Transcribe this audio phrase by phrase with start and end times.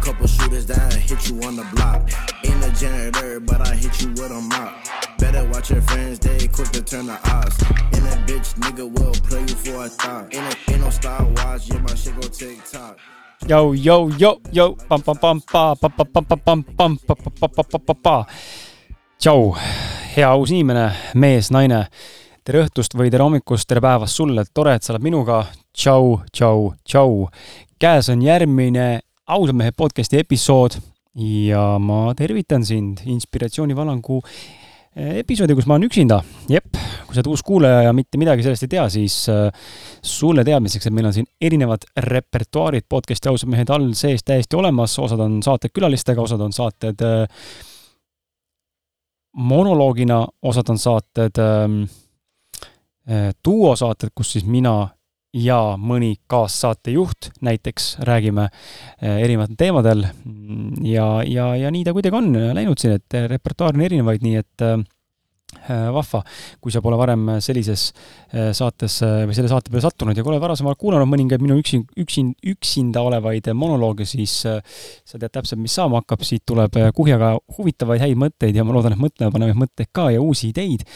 [0.00, 2.10] couple shooters that hit you on the block.
[2.44, 4.72] Ain't a janitor, but I hit you with a mop.
[5.18, 7.56] Better watch your friends, they quick to turn the odds.
[7.92, 10.34] And a bitch nigga will play you for a thought.
[10.34, 12.98] Ain't, a, ain't no Star Wars, yeah, my shit go TikTok.
[13.46, 17.14] Jou, jou, jou, jou, pam, pam, pam, pa, pa, pa, pam, pam, pam, pam, pa,
[17.14, 18.16] pa, pa, pa, pa, pa, pa.
[19.20, 19.54] tšau,
[20.14, 21.86] hea uus inimene, mees, naine.
[22.44, 25.44] tere õhtust või tere hommikust, tere päevast sulle, tore, et sa oled minuga.
[25.72, 27.28] tšau, tšau, tšau.
[27.80, 30.74] käes on järgmine ausad mehed podcasti episood
[31.20, 34.18] ja ma tervitan sind inspiratsioonivalangu
[35.20, 36.18] episoodi, kus ma olen üksinda.
[36.50, 36.66] jep,
[37.06, 39.70] kui sa oled uus kuulaja ja mitte midagi sellest ei tea, siis äh,
[40.02, 44.98] sulle teadmiseks, et meil on siin erinevad repertuaarid podcast'i ausad mehed all sees täiesti olemas,
[44.98, 47.42] osad on saated külalistega, osad on saated äh,
[49.38, 51.38] monoloogina, osad on saated
[53.46, 54.74] duosaated, kus siis mina
[55.36, 57.30] ja mõni kaassaatejuht.
[57.46, 60.06] Näiteks räägime äh, erinevatel teemadel.
[60.86, 64.66] Ja, ja, ja nii ta kuidagi on läinud siin, et repertuaar on erinevaid, nii et
[64.66, 64.80] äh,
[65.94, 66.22] vahva,
[66.62, 70.32] kui sa pole varem sellises äh, saates äh, või selle saate peale sattunud ja kui
[70.32, 74.60] oled varasemalt kuulanud mõningaid minu üksin, üksin, üksinda olevaid monolooge, siis äh,
[75.04, 78.96] sa tead täpselt, mis saama hakkab, siit tuleb kuhjaga huvitavaid häid mõtteid ja ma loodan,
[78.96, 80.86] et mõtlema panevaid mõtteid ka ja uusi ideid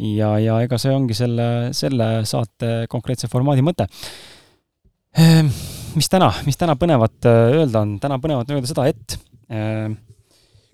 [0.00, 3.86] ja, ja ega see ongi selle, selle saate konkreetse formaadi mõte.
[5.20, 5.50] Ehm,
[5.98, 9.18] mis täna, mis täna põnevat äh, öelda on, täna põnevat on öelda seda, et
[9.50, 9.98] ehm,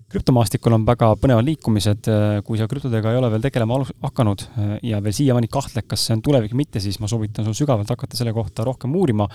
[0.07, 4.69] krüptomaastikul on väga põnevad liikumised, äh, kui sa krüptodega ei ole veel tegelema hakanud äh,
[4.87, 7.91] ja veel siiamaani kahtled, kas see on tulevik või mitte, siis ma soovitan sul sügavalt
[7.91, 9.27] hakata selle kohta rohkem uurima,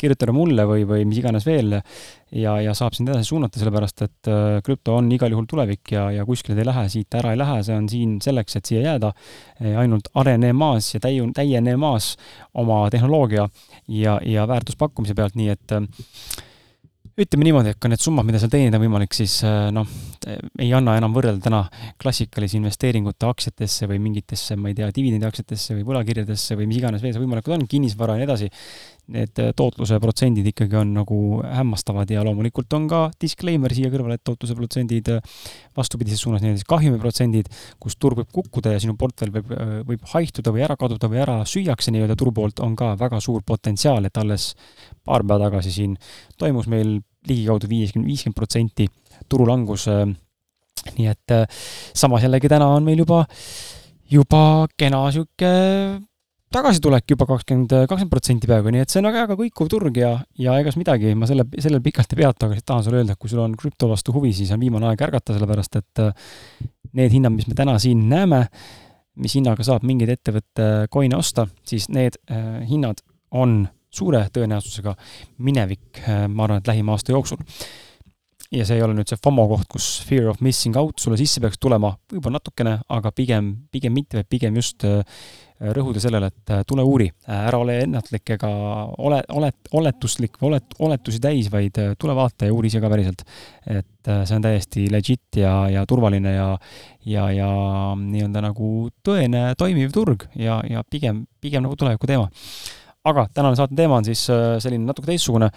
[0.00, 4.32] kirjutada mulle või, või mis iganes veel ja, ja saab sind edasi suunata, sellepärast et
[4.32, 7.60] äh, krüpto on igal juhul tulevik ja, ja kuskile ei lähe, siit ära ei lähe,
[7.68, 9.12] see on siin selleks, et siia jääda,
[9.76, 12.14] ainult arenemas ja täiu-, täienemas
[12.56, 13.50] oma tehnoloogia
[13.92, 15.78] ja, ja väärtuspakkumise pealt, nii et
[17.14, 19.86] ütleme niimoodi, et ka need summad, mida seal teenida on võimalik, siis äh, noh,
[20.58, 21.60] ei anna enam võrrelda täna
[22.00, 27.14] klassikalisi investeeringute aktsiatesse või mingitesse, ma ei tea, dividendiaktsiatesse või võlakirjadesse või mis iganes veel
[27.14, 28.50] see võimalikud on, kinnisvara ja nii edasi.
[29.12, 34.16] Need äh, tootluse protsendid ikkagi on nagu hämmastavad ja loomulikult on ka disclaimer siia kõrvale,
[34.16, 35.40] et tootluse protsendid äh,
[35.76, 37.50] vastupidises suunas, nii-öelda siis kahjumiprotsendid,
[37.82, 39.52] kus turg võib kukkuda ja sinu portfell võib,
[39.90, 43.44] võib haihtuda või ära kaduda või ära süüakse nii-öelda turu poolt, on ka väga suur
[43.44, 44.54] potentsiaal, et alles
[45.04, 45.98] paar päeva tagasi siin
[46.40, 48.88] toimus meil ligikaudu viiskümmend, viiskümmend protsenti
[49.28, 49.88] turulangus.
[49.88, 50.06] Äh,
[50.98, 51.46] nii et äh,
[51.96, 53.24] samas jällegi täna on meil juba,
[54.10, 55.52] juba kena sihuke
[56.54, 60.12] tagasitulek juba kakskümmend, kakskümmend protsenti peaaegu, nii et see on väga, väga kõikuv turg ja,
[60.40, 63.32] ja egas midagi, ma selle, sellel pikalt ei peatu, aga tahan sulle öelda, et kui
[63.32, 66.34] sul on krüpto vastu huvi, siis on viimane aeg ärgata, sellepärast et äh,
[66.94, 68.44] need hinnad, mis me täna siin näeme,
[69.22, 73.02] mis hinnaga saab mingeid ettevõtte coin'e osta, siis need äh, hinnad
[73.34, 73.64] on
[73.94, 74.94] suure tõenäosusega
[75.46, 77.42] minevik, äh, ma arvan, et lähima aasta jooksul.
[78.54, 81.40] ja see ei ole nüüd see FOMO koht, kus fear of missing out sulle sisse
[81.42, 84.84] peaks tulema, võib-olla natukene, aga pigem, pigem mitte, vaid pigem just
[85.60, 88.50] rõhuda sellele, et äh, tule uuri, ära ole ennatlik ega
[88.98, 93.24] ole, olet-, oletuslik või olet-, oletusi täis, vaid tule vaata ja uuri ise ka päriselt.
[93.64, 96.48] et see on täiesti legit ja, ja turvaline ja,
[97.08, 97.50] ja, ja
[97.96, 98.70] nii-öelda nagu
[99.06, 102.28] tõene toimiv turg ja, ja pigem, pigem nagu tuleviku teema
[103.04, 105.50] aga tänane saate teema on siis äh, selline natuke teistsugune.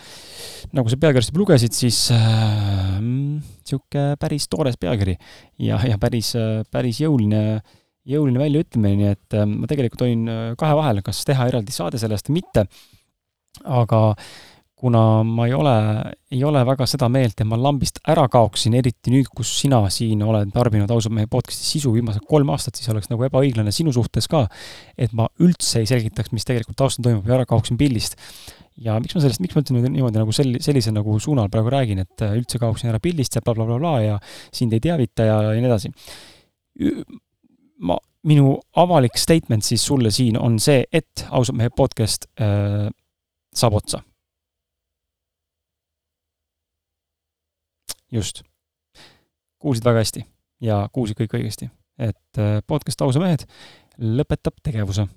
[0.75, 5.16] nagu sa pealkirjast juba lugesid, siis niisugune äh, päris toores pealkiri
[5.63, 7.62] ja, ja päris, äh, päris jõuline,
[8.07, 12.00] jõuline väljaütlemine, nii et äh, ma tegelikult olin äh, kahe vahel, kas teha eraldi saade
[12.01, 12.68] sellest või mitte.
[13.66, 14.01] aga
[14.78, 15.73] kuna ma ei ole,
[16.31, 20.22] ei ole väga seda meelt, et ma lambist ära kaoksin, eriti nüüd, kus sina siin
[20.22, 24.29] oled tarbinud ausalt meie podcast'i sisu viimased kolm aastat, siis oleks nagu ebaõiglane sinu suhtes
[24.29, 24.44] ka,
[24.94, 28.22] et ma üldse ei selgitaks, mis tegelikult taustal toimub ja ära kaoksin pildist.
[28.78, 31.74] ja miks ma sellest, miks ma üldse nüüd niimoodi nagu sel-, sellise nagu suunal praegu
[31.74, 35.25] räägin, et üldse kaoksin ära pildist ja blablabla bla, bla, bla ja sind ei teavita
[35.25, 35.89] ja, ja nii edasi.
[37.80, 42.88] Ma, minu avalik statement siis sulle siin on see, et ausalt mehe podcast äh,
[43.56, 44.01] saab otsa
[48.12, 48.44] just.
[49.60, 50.24] kuulsid väga hästi
[50.62, 51.69] ja kuulsid kõik õigesti,
[52.00, 53.46] et äh, podcast Ausa mehed
[53.98, 55.07] lõpetab tegevuse.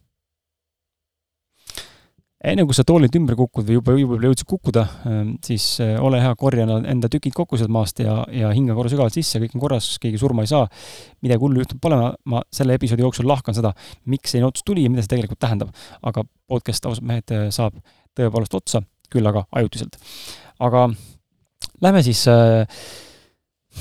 [2.40, 6.22] Enne kui sa toolilt ümber kukud või juba, juba jõudsid kukkuda, ähm, siis äh, ole
[6.22, 9.64] hea, korja enda tükid kokku sealt maast ja, ja hinga korra sügavalt sisse, kõik on
[9.66, 10.64] korras, keegi surma ei saa.
[11.20, 12.00] midagi hullu juhtub pole,
[12.32, 13.74] ma selle episoodi jooksul lahkan seda,
[14.08, 15.74] miks selline otsus tuli ja mida see tegelikult tähendab.
[16.02, 17.76] aga podcast Ausad mehed äh, saab
[18.16, 18.82] tõepoolest otsa,
[19.12, 20.00] küll aga ajutiselt.
[20.58, 20.88] aga
[21.80, 22.66] Lähme siis äh,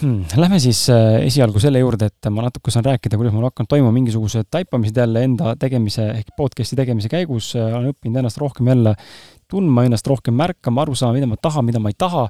[0.01, 0.39] hmm,.
[0.39, 3.95] Lähme siis äh, esialgu selle juurde, et ma natuke saan rääkida, kuidas mul hakanud toimuma
[3.95, 8.95] mingisugused taipamised jälle enda tegemise ehk podcast'i tegemise käigus, äh, olen õppinud ennast rohkem jälle
[9.49, 12.27] tundma, ennast rohkem märkama, aru saama, mida ma tahan, mida ma ei taha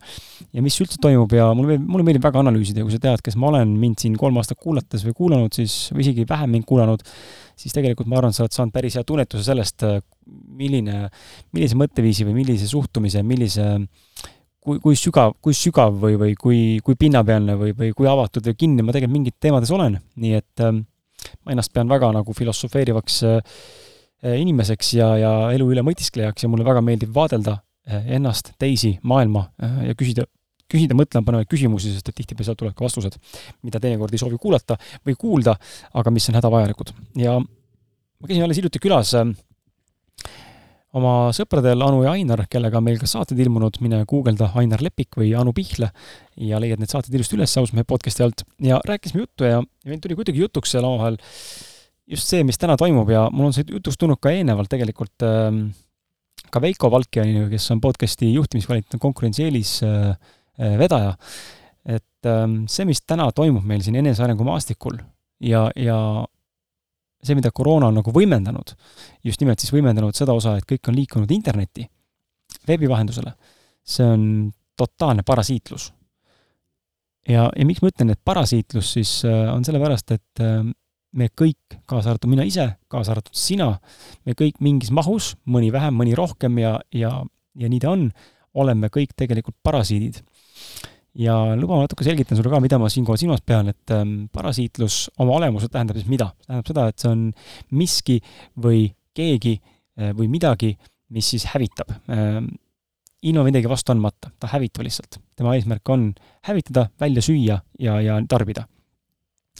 [0.56, 3.36] ja mis üldse toimub ja mulle meeldib, mulle meeldib väga analüüsida, kui sa tead, kes
[3.39, 7.04] ma olen, mind siin kolm aastat kuulates või kuulanud siis, või isegi vähem mind kuulanud,
[7.60, 9.83] siis tegelikult ma arvan, sa oled saanud päris hea tunnetuse sellest,
[10.60, 11.10] milline,
[11.56, 13.74] millise mõtteviisi või millise suhtumise, millise
[14.63, 18.57] kui, kui sügav, kui sügav või, või kui, kui pinnapealne või, või kui avatud või
[18.59, 20.73] kinni ma tegelikult mingit teemades olen, nii et äh,
[21.44, 23.39] ma ennast pean väga nagu filosofeerivaks äh,
[24.39, 29.47] inimeseks ja, ja elu üle mõtisklejaks ja mulle väga meeldib vaadelda äh, ennast, teisi, maailma
[29.63, 30.27] äh, ja küsida,
[30.69, 33.15] küsida mõtlema panevaid küsimusi, sest et tihtipeale sealt tulevad ka vastused,
[33.65, 34.77] mida teinekord ei soovi kuulata
[35.07, 35.56] või kuulda,
[35.97, 36.94] aga mis on hädavajalikud.
[37.23, 39.31] ja ma käisin alles hiljuti külas äh,
[40.97, 45.19] oma sõpradel Anu ja Ainar, kellega on meil ka saated ilmunud, mine guugelda Ainar Lepik
[45.19, 45.91] või Anu Pihle
[46.50, 48.45] ja leiad need saated ilusti üles Ausmehe podcast'i alt.
[48.63, 51.19] Ja rääkisime juttu ja, ja meil tuli kuidagi jutuks seal omavahel
[52.09, 55.62] just see, mis täna toimub ja mul on see jutuks tulnud ka eelnevalt tegelikult äh,
[56.50, 60.09] ka Veiko Valkjani, kes on podcast'i juhtimiskvaliteetne konkurentsieelis äh,
[60.57, 61.13] äh, vedaja,
[61.85, 64.97] et äh, see, mis täna toimub meil siin enesearengu maastikul
[65.44, 66.00] ja, ja
[67.24, 68.74] see, mida koroona on nagu võimendanud,
[69.25, 71.86] just nimelt siis võimendanud seda osa, et kõik on liikunud internetti,
[72.68, 73.33] veebi vahendusele,
[73.83, 74.24] see on
[74.80, 75.92] totaalne parasiitlus.
[77.27, 80.63] ja, ja miks ma ütlen, et parasiitlus, siis äh, on sellepärast, et äh,
[81.19, 83.74] me kõik, kaasa arvatud mina ise, kaasa arvatud sina,
[84.25, 87.18] me kõik mingis mahus, mõni vähem, mõni rohkem ja, ja,
[87.60, 88.10] ja nii ta on,
[88.60, 90.21] oleme kõik tegelikult parasiidid
[91.17, 95.09] ja luba ma natuke selgitan sulle ka, mida ma siinkohal silmas pean, et ähm, parasiitlus
[95.19, 96.31] oma olemuselt tähendab siis mida?
[96.45, 97.25] tähendab seda, et see on
[97.79, 98.19] miski
[98.61, 98.85] või
[99.17, 100.75] keegi äh, või midagi,
[101.15, 102.51] mis siis hävitab ähm,.
[103.19, 105.19] ilma midagi vastu andmata, ta hävitab lihtsalt.
[105.35, 106.13] tema eesmärk on
[106.47, 108.67] hävitada, välja süüa ja, ja tarbida.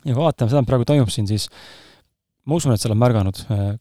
[0.06, 1.50] ja kui vaatame seda, mis praegu toimub siin, siis
[2.46, 3.72] ma usun, et sa oled märganud äh,,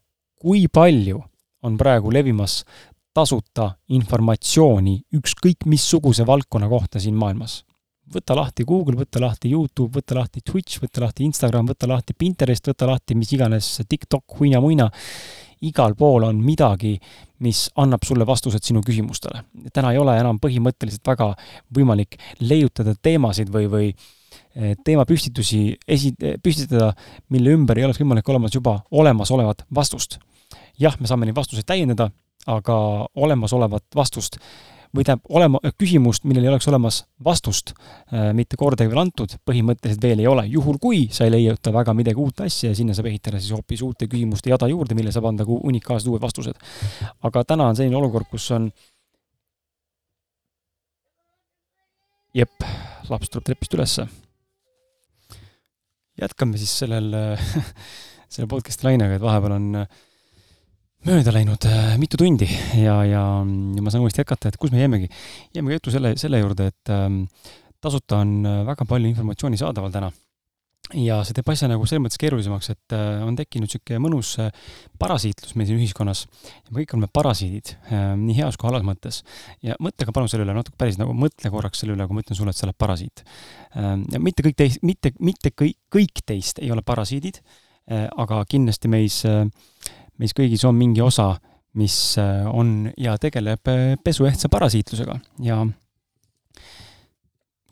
[0.40, 1.20] kui palju
[1.62, 2.62] on praegu levimas
[3.14, 7.64] tasuta informatsiooni ükskõik missuguse valdkonna kohta siin maailmas.
[8.08, 12.64] võta lahti Google, võta lahti Youtube, võta lahti Twitch, võta lahti Instagram, võta lahti Pinterest,
[12.70, 14.86] võta lahti mis iganes TikTok, huina-muina,
[15.60, 16.94] igal pool on midagi,
[17.44, 19.42] mis annab sulle vastused sinu küsimustele.
[19.72, 21.34] täna ei ole enam põhimõtteliselt väga
[21.74, 26.94] võimalik leiutada teemasid või, või eh, teemapüstitusi esi-, püstitada,
[27.28, 30.18] mille ümber ei oleks võimalik olemas juba olemasolevat vastust.
[30.78, 32.10] jah, me saame neid vastuseid täiendada,
[32.48, 32.80] aga
[33.18, 34.38] olemasolevat vastust
[34.94, 40.04] või tähendab, olema, küsimust, millel ei oleks olemas vastust äh, mitte kordagi veel antud, põhimõtteliselt
[40.04, 40.46] veel ei ole.
[40.48, 43.82] juhul, kui sa ei leiuta väga midagi uut asja ja sinna saab ehitada siis hoopis
[43.84, 46.56] uute küsimuste jada juurde, mille saab anda ka unikaalsed uued vastused.
[47.22, 48.70] aga täna on selline olukord, kus on
[52.34, 52.64] jep,
[53.10, 54.08] laps tuleb trepist ülesse.
[56.18, 57.12] jätkame siis sellel
[58.32, 59.98] selle podcast'i lainega, et vahepeal on äh,
[61.06, 62.48] mööda läinud äh, mitu tundi
[62.78, 65.08] ja, ja, ja ma saan uuesti jätkata, et kus me jäimegi.
[65.54, 67.22] jäime juttu selle, selle juurde, et ähm,
[67.80, 70.10] tasuta on äh, väga palju informatsiooni saadaval täna.
[70.96, 74.48] ja see teeb asja nagu selles mõttes keerulisemaks, et äh, on tekkinud niisugune mõnus äh,
[74.98, 76.24] parasiitlus meil siin ühiskonnas.
[76.70, 79.22] me kõik oleme parasiidid äh,, nii heas kui halvas mõttes.
[79.62, 82.24] ja mõtle ka palun selle üle natuke päris nagu, mõtle korraks selle üle, kui ma
[82.24, 83.94] ütlen sulle, et sa oled parasiit äh,.
[84.16, 88.90] ja mitte kõik teist, mitte, mitte kõik, kõik teist ei ole parasiidid äh,, aga kindlasti
[88.90, 89.44] meis äh,
[90.18, 91.32] meis kõigis on mingi osa,
[91.78, 95.60] mis äh, on ja tegeleb äh, pesuehtsa parasiitlusega ja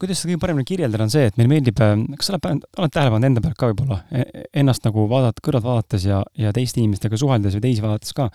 [0.00, 2.94] kuidas seda kõige paremini kirjeldada, on see, et meile meeldib, äh, kas sa oled, oled
[2.94, 6.82] tähele pannud enda pealt ka võib-olla, e, ennast nagu vaadata, kõrvalt vaadates ja, ja teiste
[6.82, 8.28] inimestega suheldes või teisi vaadates ka,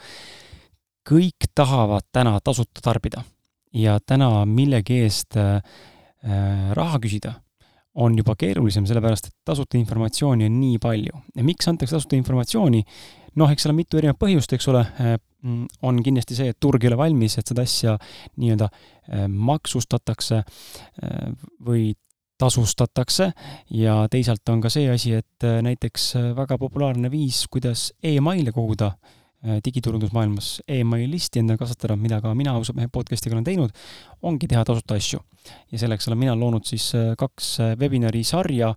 [1.08, 3.24] kõik tahavad täna tasuta tarbida
[3.74, 5.62] ja täna millegi eest äh,
[6.78, 7.34] raha küsida
[8.02, 11.24] on juba keerulisem, sellepärast et tasuta informatsiooni on nii palju.
[11.36, 12.84] ja miks antakse tasuta informatsiooni?
[13.40, 16.60] Noh, eks seal on mitu erinevat põhjust, eks ole, äh, mm, on kindlasti see, et
[16.62, 17.98] turg ei ole valmis, et seda asja
[18.42, 21.34] nii-öelda äh, maksustatakse äh,
[21.68, 21.92] või
[22.42, 23.28] tasustatakse
[23.78, 28.96] ja teisalt on ka see asi, et näiteks väga populaarne viis, kuidas emaile koguda
[29.62, 33.78] digiturundusmaailmas emaili listi endale kasvatada, mida ka mina ausalt mehe podcast'iga olen teinud,
[34.26, 35.22] ongi teha tasuta asju.
[35.72, 38.74] ja selleks olen mina loonud siis kaks webinari sarja,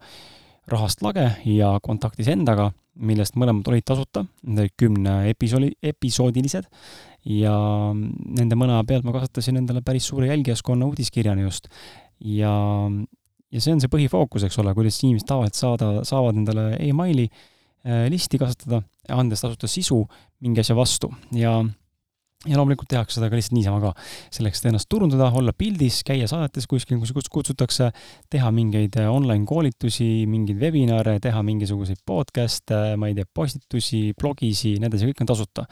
[0.70, 6.68] Rahast lage ja Kontaktis endaga millest mõlemad olid tasuta, need olid kümne episoodi, episoodilised.
[7.24, 7.54] Ja
[7.94, 11.70] nende mõlema pealt ma kasvatasin endale päris suure jälgijaskonna uudiskirjani just.
[12.20, 12.52] ja,
[13.50, 18.04] ja see on see põhifookus, eks ole, kuidas inimesed tavaliselt saada, saavad endale emaili äh,
[18.12, 20.02] listi kasutada, andes tasuta sisu
[20.44, 21.10] mingi asja vastu.
[21.32, 21.62] Ja
[22.48, 23.92] ja loomulikult tehakse seda ka lihtsalt niisama ka,
[24.34, 27.90] selleks, et ennast turundada, olla pildis, käia saadetes kuskil, kus kutsutakse,
[28.32, 34.76] teha mingeid äh, online koolitusi, mingeid webinare, teha mingisuguseid podcast'e, ma ei tea, postitusi, blogisi,
[34.80, 35.66] nii edasi, kõik on tasuta.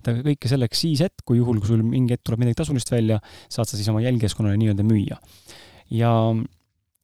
[0.00, 3.20] seda kõike selleks siis, et kui juhul, kui sul mingi hetk tuleb midagi tasulist välja,
[3.46, 5.18] saad sa siis oma jälgijaskonnale nii-öelda müüa.
[5.94, 6.12] ja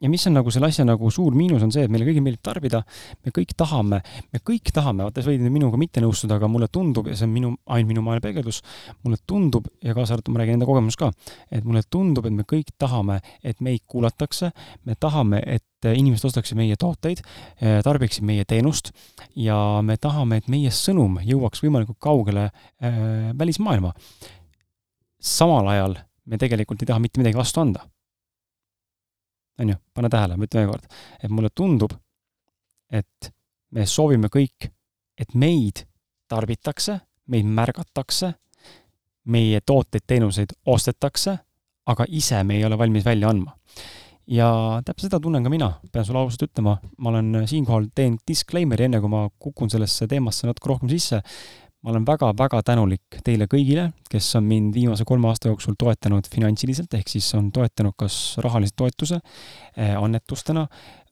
[0.02, 2.42] ja mis on nagu selle asja nagu suur miinus, on see, et meile kõigile meeldib
[2.44, 2.82] tarbida,
[3.24, 4.02] me kõik tahame,
[4.34, 7.34] me kõik tahame, vaata, sa võid minuga mitte nõustuda, aga mulle tundub, ja see on
[7.34, 8.62] minu, ainult minu maailma peegeldus,
[9.06, 11.12] mulle tundub, ja kaasa arvatud ma räägin enda kogemusest ka,
[11.54, 14.50] et mulle tundub, et me kõik tahame, et meid kuulatakse,
[14.88, 17.22] me tahame, et inimesed ostaksid meie tooteid,
[17.86, 18.92] tarbiksid meie teenust
[19.38, 23.92] ja me tahame, et meie sõnum jõuaks võimalikult kaugele äh, välismaailma.
[25.18, 27.82] samal ajal me tegelikult ei taha mitte midagi vastu anda
[29.60, 31.94] on ju, pane tähele, ma ütlen veel kord, et mulle tundub,
[32.92, 33.32] et
[33.72, 34.68] me soovime kõik,
[35.18, 35.84] et meid
[36.32, 36.98] tarbitakse,
[37.32, 38.32] meid märgatakse,
[39.32, 41.36] meie tooteid-teenuseid ostetakse,
[41.86, 43.56] aga ise me ei ole valmis välja andma.
[44.26, 48.86] ja täpselt seda tunnen ka mina, pean sulle ausalt ütlema, ma olen siinkohal, teen disclaimer'i,
[48.86, 51.18] enne kui ma kukun sellesse teemasse natuke rohkem sisse,
[51.82, 56.94] ma olen väga-väga tänulik teile kõigile, kes on mind viimase kolme aasta jooksul toetanud finantsiliselt,
[56.94, 59.18] ehk siis on toetanud kas rahalise toetuse,
[59.76, 60.66] eh, annetustena,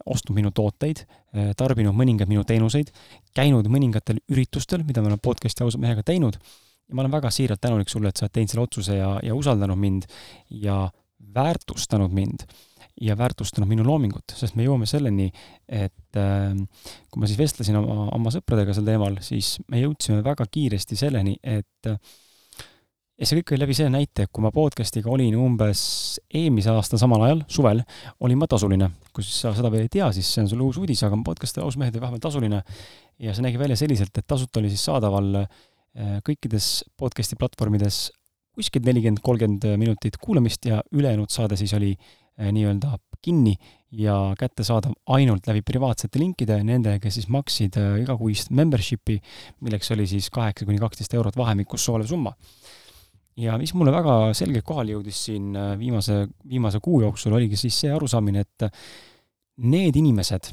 [0.06, 2.92] ostnud minu tooteid, eh, tarbinud mõningaid minu teenuseid,
[3.34, 6.38] käinud mõningatel üritustel, mida me oleme podcast'i ausalt mehega teinud,
[6.88, 9.34] ja ma olen väga siiralt tänulik sulle, et sa oled teinud selle otsuse ja, ja
[9.34, 10.06] usaldanud mind
[10.50, 10.88] ja
[11.34, 12.46] väärtustanud mind
[13.00, 15.30] ja väärtustanud minu loomingut, sest me jõuame selleni,
[15.66, 16.52] et äh,
[17.10, 21.38] kui ma siis vestlesin oma, oma sõpradega sel teemal, siis me jõudsime väga kiiresti selleni,
[21.40, 21.90] et
[23.20, 25.82] ja see kõik oli läbi selle näite, kui ma podcast'iga olin umbes
[26.28, 27.82] eelmise aasta samal ajal, suvel,
[28.24, 28.90] olin ma tasuline.
[29.12, 31.58] kui siis sa seda veel ei tea, siis see on sulle uus uudis, aga podcast
[31.60, 32.62] Ausmehed oli vahepeal tasuline
[33.20, 38.08] ja see nägi välja selliselt, et tasuta oli siis saadaval äh, kõikides podcast'i platvormides
[38.56, 43.54] kuskil nelikümmend, kolmkümmend minutit kuulamist ja ülejäänud saade siis oli äh, nii-öelda kinni
[43.92, 49.18] ja kättesaadav ainult läbi privaatsete linkide nendele, kes siis maksid eh, igakuist membership'i,
[49.66, 52.34] milleks oli siis kaheksa kuni kaksteist eurot vahemikus soolev summa.
[53.40, 57.82] ja mis mulle väga selgelt kohale jõudis siin eh, viimase, viimase kuu jooksul, oligi siis
[57.84, 58.68] see arusaamine, et
[59.60, 60.52] need inimesed,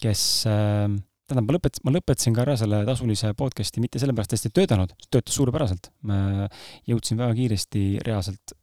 [0.00, 4.54] kes tähendab, ma lõpet-, ma lõpetasin ka ära selle tasulise podcast'i mitte sellepärast, et ei
[4.62, 5.90] töötanud, töötas suurepäraselt.
[6.06, 6.46] ma
[6.88, 8.54] jõudsin väga kiiresti reaalselt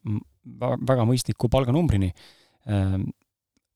[0.63, 2.13] väga mõistliku palganumbrini
[2.69, 3.00] äh,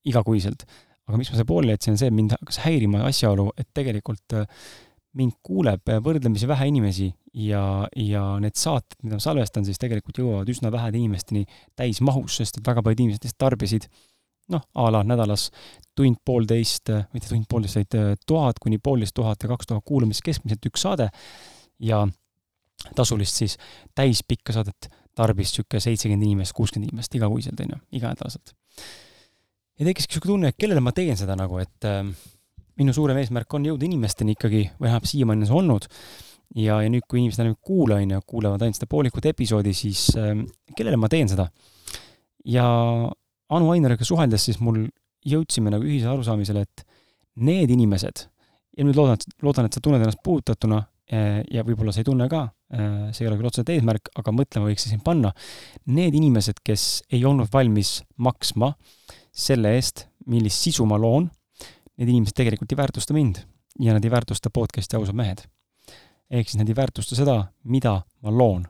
[0.08, 0.64] igakuiselt.
[1.08, 4.38] aga miks ma selle pooleli jätsin, on see, et mind hakkas häirima asjaolu, et tegelikult
[4.38, 4.46] äh,
[5.18, 10.50] mind kuuleb võrdlemisi vähe inimesi ja, ja need saated, mida ma salvestan, siis tegelikult jõuavad
[10.52, 11.46] üsna vähede inimesteni
[11.78, 13.88] täismahus, sest et väga paljud inimesed lihtsalt tarbisid
[14.54, 15.48] noh, a la nädalas
[15.98, 20.86] tund-poolteist, mitte tund-poolteist, vaid äh, tuhat kuni poolteist tuhat ja kaks tuhat kuulamist keskmiselt üks
[20.86, 21.10] saade
[21.82, 22.04] ja
[22.96, 23.58] tasulist siis
[23.94, 28.54] täispikka saadet tarbis niisugune seitsekümmend inimest, kuuskümmend inimest igakuiselt, on ju, iganädalaselt.
[29.80, 32.02] Ja tekkiski niisugune tunne, et kellele ma teen seda nagu, et äh,
[32.80, 35.88] minu suurem eesmärk on jõuda inimesteni ikkagi, või vähemalt siiamaani on see olnud,
[36.60, 39.74] ja, ja nüüd, kui inimesed enam ei kuula, on ju, kuulevad ainult seda poolikut episoodi,
[39.76, 40.34] siis äh,
[40.76, 41.48] kellele ma teen seda?
[42.48, 42.64] ja
[43.50, 44.84] Anu Ainariga suheldes siis mul
[45.26, 46.84] jõudsime nagu ühise arusaamisele, et
[47.44, 48.24] need inimesed,
[48.76, 52.44] ja nüüd loodan, loodan, et sa tunned ennast puudutatuna ja võib-olla sa ei tunne ka,
[52.70, 55.32] Äh, see ei ole küll otseselt eesmärk, aga mõtlema võiks siin panna,
[55.90, 58.68] need inimesed, kes ei olnud valmis maksma
[59.34, 61.26] selle eest, millist sisu ma loon,
[61.98, 63.40] need inimesed tegelikult ei väärtusta mind
[63.82, 65.42] ja nad ei väärtusta podcast'i ausad mehed.
[66.30, 68.68] ehk siis nad ei väärtusta seda, mida ma loon.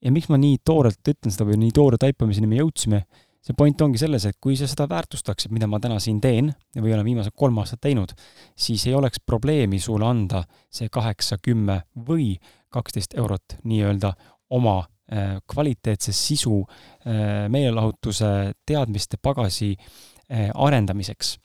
[0.00, 3.04] ja miks ma nii toorelt ütlen seda või nii toore taipamiseni me jõudsime,
[3.44, 6.92] see point ongi selles, et kui sa seda väärtustaksid, mida ma täna siin teen või
[6.94, 8.12] olen viimased kolm aastat teinud,
[8.58, 12.34] siis ei oleks probleemi sulle anda see kaheksa, kümme või
[12.74, 14.12] kaksteist eurot nii-öelda
[14.54, 16.62] oma äh, kvaliteetse sisu,
[17.06, 21.38] äh, meelelahutuse, teadmiste pagasi äh, arendamiseks.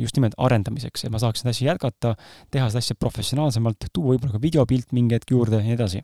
[0.00, 2.16] Just nimelt arendamiseks, et ma saaks seda asja jätkata,
[2.50, 6.00] teha seda asja professionaalsemalt, tuua võib-olla ka videopilt mingi hetk juurde ja nii edasi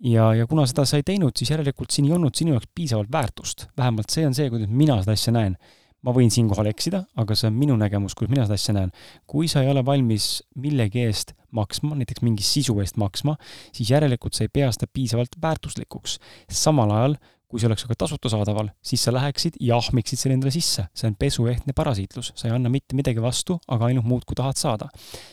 [0.00, 3.12] ja, ja kuna seda sa ei teinud, siis järelikult siin ei olnud sinu jaoks piisavalt
[3.12, 3.66] väärtust.
[3.76, 5.56] vähemalt see on see, kuidas mina seda asja näen.
[6.00, 8.92] ma võin siinkohal eksida, aga see on minu nägemus, kuidas mina seda asja näen.
[9.26, 13.36] kui sa ei ole valmis millegi eest maksma, näiteks mingi sisu eest maksma,
[13.72, 16.18] siis järelikult sa ei pea seda piisavalt väärtuslikuks.
[16.48, 17.18] samal ajal,
[17.50, 20.86] kui see oleks aga tasuta saadaval, siis sa läheksid ja ahmiksid selle endale sisse.
[20.94, 24.88] see on pesuehtne parasiitlus, sa ei anna mitte midagi vastu, aga ainult muudkui tahad saada.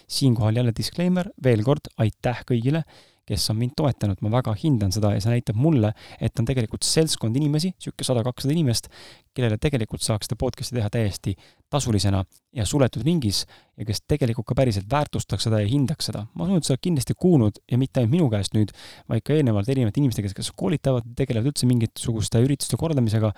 [0.07, 2.83] siinkohal jälle disclaimer, veel kord aitäh kõigile
[3.27, 5.91] kes on mind toetanud, ma väga hindan seda ja see näitab mulle,
[6.23, 8.87] et on tegelikult seltskond inimesi, niisugune sada-kakssada inimest,
[9.35, 11.35] kellele tegelikult saaks seda podcast'i teha täiesti
[11.69, 12.23] tasulisena
[12.55, 13.43] ja suletud ringis
[13.77, 16.23] ja kes tegelikult ka päriselt väärtustaks seda ja hindaks seda.
[16.33, 18.71] ma usun, et sa oled kindlasti kuulnud ja mitte ainult minu käest nüüd,
[19.11, 23.33] vaid ka eelnevalt erinevate inimeste käest, kes koolitavad, tegelevad üldse mingisuguste ürituste korraldamisega,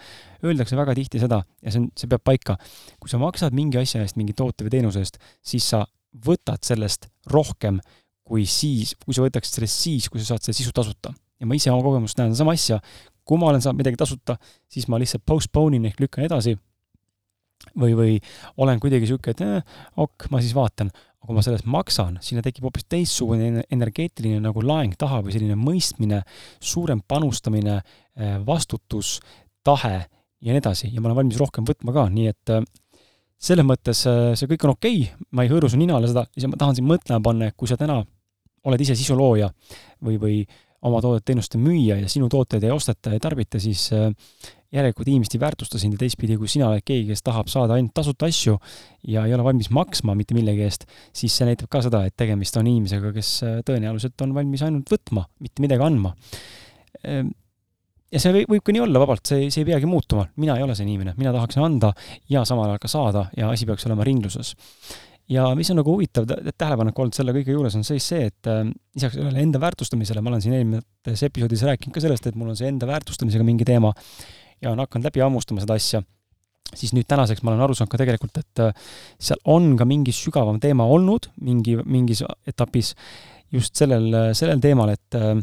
[0.46, 2.60] öeldakse väga tihti seda ja see on, see peab paika.
[3.00, 5.84] kui sa maksad mingi asja eest, mingi toote või teenuse eest, siis sa
[6.26, 7.82] võtad sellest rohkem
[8.30, 11.14] kui siis, kui sa võtaksid sellest siis, kui sa saad selle sisu tasuta.
[11.40, 12.82] ja ma ise oma kogemust näen sama asja,
[13.24, 14.36] kui ma olen saanud midagi tasuta,
[14.70, 16.58] siis ma lihtsalt postpone in ehk lükkan edasi
[17.78, 18.18] või, või
[18.58, 20.92] olen kuidagi niisugune, et eh, ok, ma siis vaatan.
[21.20, 25.34] aga kui ma selle eest maksan, sinna tekib hoopis teistsugune energeetiline nagu laeng taha või
[25.36, 26.22] selline mõistmine,
[26.64, 27.82] suurem panustamine,
[28.16, 29.18] eh, vastutus,
[29.64, 30.94] tahe ja nii edasi.
[30.94, 32.64] Ja ma olen valmis rohkem võtma ka, nii et eh,
[33.40, 35.04] selles mõttes see kõik on okei.
[35.04, 37.68] Okay,, ma ei hõõru su ninale seda, lihtsalt ma tahan sind mõtlema panna, et kui
[37.68, 38.02] sa täna
[38.66, 39.50] oled ise sisulooja
[40.04, 40.40] või, või
[40.88, 44.08] oma toodet-teenuste müüja ja sinu tooteid ei osteta ja tarbita, siis äh,
[44.76, 47.94] järelikult inimesed ei väärtusta sind ja teistpidi, kui sina oled keegi, kes tahab saada ainult
[47.98, 48.56] tasuta asju
[49.10, 50.86] ja ei ole valmis maksma mitte millegi eest,
[51.16, 54.92] siis see näitab ka seda, et tegemist on inimesega, kes äh, tõenäoliselt on valmis ainult
[54.94, 56.14] võtma, mitte midagi andma.
[57.04, 57.34] Ehm,
[58.14, 60.78] ja see võib ka nii olla vabalt, see, see ei peagi muutuma, mina ei ole
[60.78, 61.92] see inimene, mina tahaksin anda
[62.32, 64.56] ja samal ajal ka saada ja asi peaks olema ringluses
[65.30, 68.64] ja mis on nagu huvitav tähelepanek olnud selle kõige juures, on siis see, et äh,
[68.98, 72.60] lisaks sellele enda väärtustamisele, ma olen siin eelmises episoodis rääkinud ka sellest, et mul on
[72.60, 73.94] see enda väärtustamisega mingi teema
[74.64, 76.04] ja on hakanud läbi hammustama seda asja,
[76.74, 78.88] siis nüüd tänaseks ma olen aru saanud ka tegelikult, et äh,
[79.22, 82.96] seal on ka mingi sügavam teema olnud mingi, mingis etapis
[83.54, 85.38] just sellel, sellel teemal, et äh,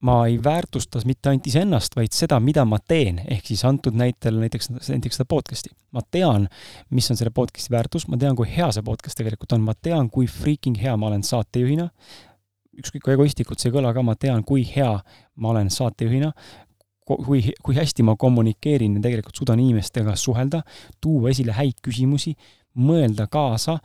[0.00, 4.38] ma ei väärtustas mitte ainult iseennast, vaid seda, mida ma teen, ehk siis antud näitel
[4.40, 5.74] näiteks, näiteks seda podcast'i.
[5.92, 6.48] ma tean,
[6.90, 10.08] mis on selle podcast'i väärtus, ma tean, kui hea see podcast tegelikult on, ma tean,
[10.10, 11.90] kui freaking hea ma olen saatejuhina,
[12.80, 14.94] ükskõik kui egoistlikult see ei kõla ka, ma tean, kui hea
[15.36, 16.32] ma olen saatejuhina,
[17.04, 20.62] kui, kui hästi ma kommunikeerin ja tegelikult suudan inimestega suhelda,
[21.02, 22.36] tuua esile häid küsimusi,
[22.78, 23.80] mõelda kaasa,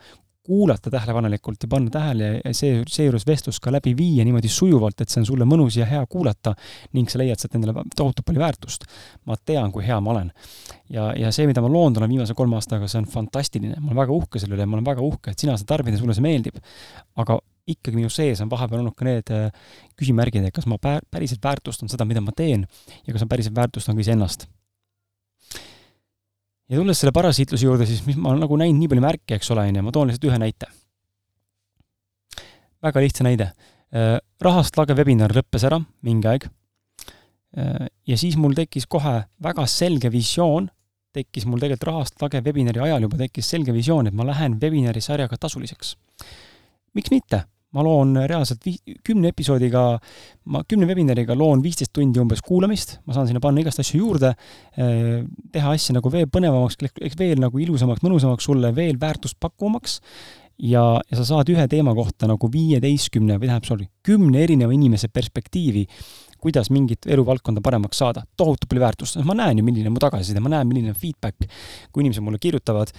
[0.46, 5.12] kuulata tähelepanelikult ja panna tähele ja see, seejuures vestlus ka läbi viia niimoodi sujuvalt, et
[5.12, 6.54] see on sulle mõnus ja hea kuulata
[6.96, 8.86] ning sa leiad sealt endale tohutult palju väärtust.
[9.26, 10.30] ma tean, kui hea ma olen.
[10.90, 14.02] ja, ja see, mida ma loonud olen viimase kolme aastaga, see on fantastiline, ma olen
[14.04, 16.26] väga uhke selle üle, ma olen väga uhke, et sina seda tarbid ja sulle see
[16.26, 16.62] meeldib.
[17.16, 19.48] aga ikkagi minu sees on vahepeal olnud ka need äh,
[19.98, 22.68] küsimärgid, et kas ma päriselt väärtustan seda, mida ma teen
[23.06, 24.46] ja kas ma päriselt väärtustan ka iseennast
[26.70, 29.50] ja tulles selle parasiitluse juurde, siis mis ma olen nagu näinud nii palju märke, eks
[29.54, 30.70] ole, on ju, ma toon lihtsalt ühe näite.
[32.86, 33.50] väga lihtsa näide.
[33.94, 36.46] Äh, rahast lage webinar lõppes ära mingi aeg.
[37.56, 40.68] Äh, ja siis mul tekkis kohe väga selge visioon,
[41.16, 45.00] tekkis mul tegelikult rahast lage webinari ajal juba tekkis selge visioon, et ma lähen webinari
[45.00, 45.96] sarjaga tasuliseks.
[46.94, 47.44] miks mitte?
[47.76, 49.84] Ma loon reaalselt vi-, kümne episoodiga,
[50.52, 54.32] ma kümne webinariga loon viisteist tundi umbes kuulamist, ma saan sinna panna igast asju juurde,
[54.80, 55.20] eh,
[55.52, 56.80] teha asju nagu veel põnevamaks,
[57.18, 60.00] veel nagu ilusamaks, mõnusamaks sulle, veel väärtust pakkuvamaks,
[60.58, 65.10] ja, ja sa saad ühe teema kohta nagu viieteistkümne või tähendab, sorry, kümne erineva inimese
[65.12, 65.84] perspektiivi,
[66.40, 68.22] kuidas mingit eluvaldkonda paremaks saada.
[68.36, 71.48] tohutu palju väärtust, ma näen ju, milline mu tagasiside, ma näen, milline on feedback,
[71.92, 72.92] kui inimesed mulle kirjutavad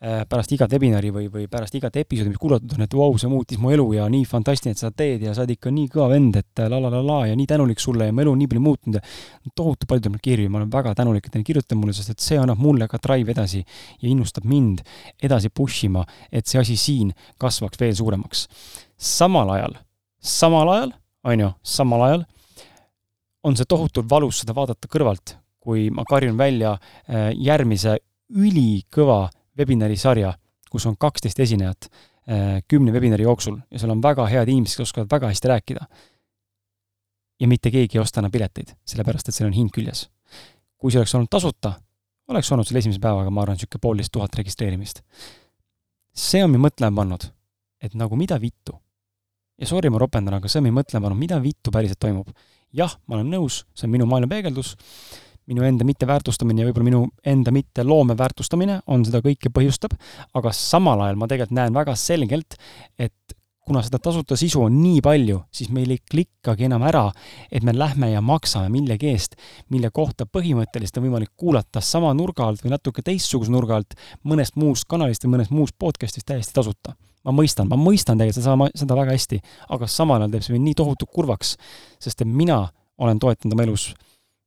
[0.00, 3.30] pärast igat webinari või, või pärast igat episoodi, mis kuulatud on, et vau wow,, see
[3.30, 6.10] muutis mu elu ja nii fantastiline, et sa teed ja sa oled ikka nii kõva
[6.12, 8.50] vend, et la la la la ja nii tänulik sulle ja mu elu on nii
[8.50, 11.96] palju muutunud ja tohutu palju tuleb kirju ma olen väga tänulik, et te kirjutate mulle,
[11.96, 14.84] sest et see annab mulle ka drive edasi ja innustab mind
[15.22, 18.48] edasi push ima, et see asi siin kasvaks veel suuremaks.
[18.98, 19.78] samal ajal,
[20.20, 22.26] samal ajal, on ju, samal ajal
[23.44, 27.98] on see tohutult valus seda vaadata kõrvalt, kui ma karjun välja äh, järgmise
[28.34, 30.32] ülikõva webinari sarja,
[30.70, 34.88] kus on kaksteist esinejat äh, kümne webinari jooksul ja seal on väga head inimesed, kes
[34.88, 35.86] oskavad väga hästi rääkida.
[37.40, 40.08] ja mitte keegi ei osta enam pileteid, sellepärast et seal on hind küljes.
[40.78, 41.74] kui see oleks olnud tasuta,
[42.28, 45.02] oleks olnud seal esimese päevaga, ma arvan, niisugune poolteist tuhat registreerimist.
[46.14, 47.28] see on mind mõtlema pannud,
[47.82, 48.78] et nagu mida vittu.
[49.58, 52.30] ja sorry, ma ropendan, aga see on mind mõtlema pannud, mida vittu päriselt toimub.
[52.72, 54.76] jah, ma olen nõus, see on minu maailma peegeldus,
[55.50, 59.96] minu enda mitteväärtustamine ja võib-olla minu enda mitte loome väärtustamine on seda kõike põhjustab,
[60.34, 62.56] aga samal ajal ma tegelikult näen väga selgelt,
[62.98, 67.06] et kuna seda tasuta sisu on nii palju, siis meil ei klikkagi enam ära,
[67.52, 69.38] et me lähme ja maksame millegi eest,
[69.72, 74.58] mille kohta põhimõtteliselt on võimalik kuulata sama nurga alt või natuke teistsuguse nurga alt mõnest
[74.60, 76.94] muust kanalist või mõnest muust podcast'ist täiesti tasuta.
[77.24, 79.40] ma mõistan, ma mõistan tegelikult seda, seda väga hästi,
[79.72, 81.56] aga samal ajal teeb see mind nii tohutult kurvaks,
[81.98, 82.66] sest et mina
[82.98, 83.94] olen toetanud oma elus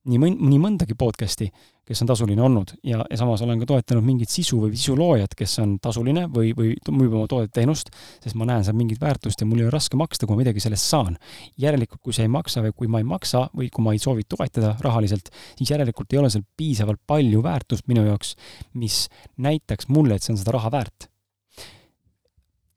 [0.08, 1.48] nii mõn-, nii mõndagi podcast'i,
[1.88, 5.54] kes on tasuline olnud ja, ja samas olen ka toetanud mingit sisu või sisuloojat, kes
[5.64, 7.92] on tasuline või, või müüb oma toodet-teenust,
[8.24, 10.64] sest ma näen seal mingit väärtust ja mul ei ole raske maksta, kui ma midagi
[10.64, 11.18] sellest saan.
[11.58, 14.28] järelikult, kui see ei maksa või kui ma ei maksa või kui ma ei soovi
[14.28, 18.36] toetada rahaliselt, siis järelikult ei ole seal piisavalt palju väärtust minu jaoks,
[18.74, 19.06] mis
[19.38, 21.10] näitaks mulle, et see on seda raha väärt.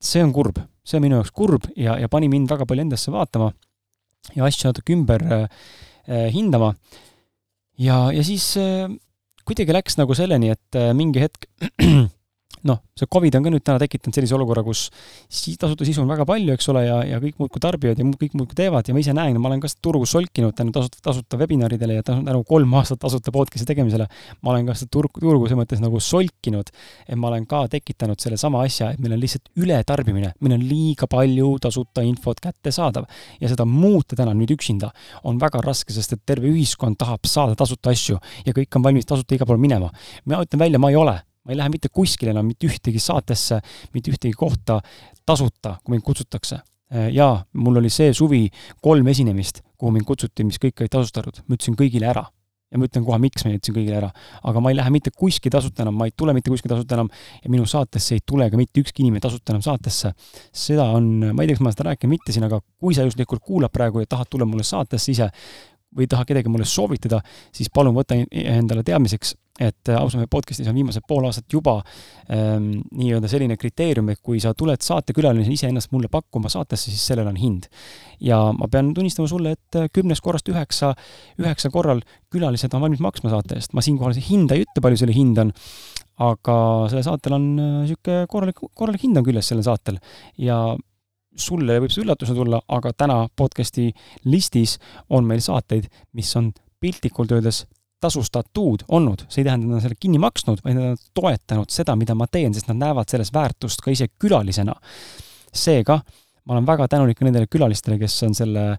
[0.01, 3.13] see on kurb, see on minu jaoks kurb ja, ja pani mind väga palju endasse
[3.13, 3.51] vaatama
[4.37, 5.47] ja asju natuke ümber äh,
[6.09, 6.75] äh hindama
[7.81, 8.89] ja, ja siis äh,
[9.49, 11.49] kuidagi läks nagu selleni, et äh, mingi hetk
[12.69, 14.87] noh, see Covid on ka nüüd täna tekitanud sellise olukorra, kus
[15.29, 18.37] si-, tasuta sisu on väga palju, eks ole, ja, ja kõik muudkui tarbivad ja kõik
[18.39, 21.99] muudkui teevad ja ma ise näen, ma olen ka turgu solkinud tänu tasuta, tasuta webinaridele
[21.99, 24.09] ja tänu kolm aastat tasuta podcast'i tegemisele,
[24.43, 26.73] ma olen ka seda turgu, turgu selles mõttes nagu solkinud,
[27.07, 31.09] et ma olen ka tekitanud sellesama asja, et meil on lihtsalt ületarbimine, meil on liiga
[31.11, 33.09] palju tasuta infot kättesaadav.
[33.41, 34.91] ja seda muuta täna nüüd üksinda
[35.25, 39.09] on väga raske, sest et terve ühiskond tahab saada tasuta asju ja kõik on valmis
[39.09, 39.91] tasuta igale poole minema.
[40.25, 41.19] ma ütlen välja, ma ei ole
[41.51, 43.59] ma ei lähe mitte kuskile enam mitte ühtegi saatesse,
[43.95, 44.79] mitte ühtegi kohta
[45.27, 46.61] tasuta, kui mind kutsutakse.
[46.95, 48.45] Äh, jaa, mul oli see suvi
[48.83, 52.29] kolm esinemist, kuhu mind kutsuti, mis kõik olid tasustatud, ma ütlesin kõigile ära.
[52.71, 54.09] ja ma ütlen kohe, miks ma ütlesin kõigile ära.
[54.47, 57.09] aga ma ei lähe mitte kuskile tasuta enam, ma ei tule mitte kuskile tasuta enam
[57.43, 60.13] ja minu saatesse ei tule ka mitte ükski inimene tasuta enam saatesse.
[60.55, 63.43] seda on, ma ei tea, kas ma seda rääkinud mitte siin, aga kui sa juhuslikult
[63.43, 65.31] kuulad praegu ja tahad tulla mulle saatesse ise
[65.97, 67.21] või tahad kedagi mulle soovitada,
[67.53, 71.77] siis palun võta endale teadmiseks et äh, ausalt mehe podcast'is on viimased pool aastat juba
[72.33, 77.29] ähm, nii-öelda selline kriteerium, et kui sa tuled saatekülaline iseennast mulle pakkuma saatesse, siis sellel
[77.29, 77.69] on hind.
[78.25, 80.95] ja ma pean tunnistama sulle, et äh, kümnest korrast üheksa,
[81.41, 85.17] üheksa korral külalised on valmis maksma saate eest, ma siinkohal hinda ei ütle, palju selle
[85.17, 85.53] hind on,
[86.31, 86.57] aga
[86.93, 90.01] sellel saatel on niisugune äh, korralik, korralik hind on küljes sellel saatel
[90.41, 90.63] ja
[91.37, 93.91] sulle võib see üllatusena tulla, aga täna podcast'i
[94.25, 97.65] listis on meil saateid, mis on piltlikult öeldes
[98.01, 101.73] tasustatud olnud, see ei tähenda, et nad on selle kinni maksnud, vaid nad on toetanud
[101.73, 104.75] seda, mida ma teen, sest nad näevad selles väärtust ka ise külalisena.
[105.51, 105.99] seega
[106.45, 108.79] ma olen väga tänulik nendele külalistele, kes on selle äh,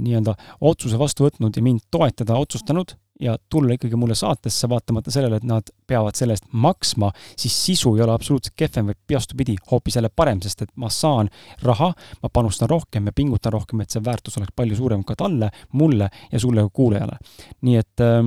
[0.00, 5.40] nii-öelda otsuse vastu võtnud ja mind toetada otsustanud ja tulla ikkagi mulle saatesse, vaatamata sellele,
[5.40, 9.98] et nad peavad selle eest maksma, siis sisu ei ole absoluutselt kehvem, vaid vastupidi, hoopis
[9.98, 11.30] jälle parem, sest et ma saan
[11.66, 11.90] raha,
[12.22, 16.10] ma panustan rohkem ja pingutan rohkem, et see väärtus oleks palju suurem ka talle, mulle
[16.32, 17.18] ja sulle kui kuulajale.
[17.66, 18.22] nii et äh,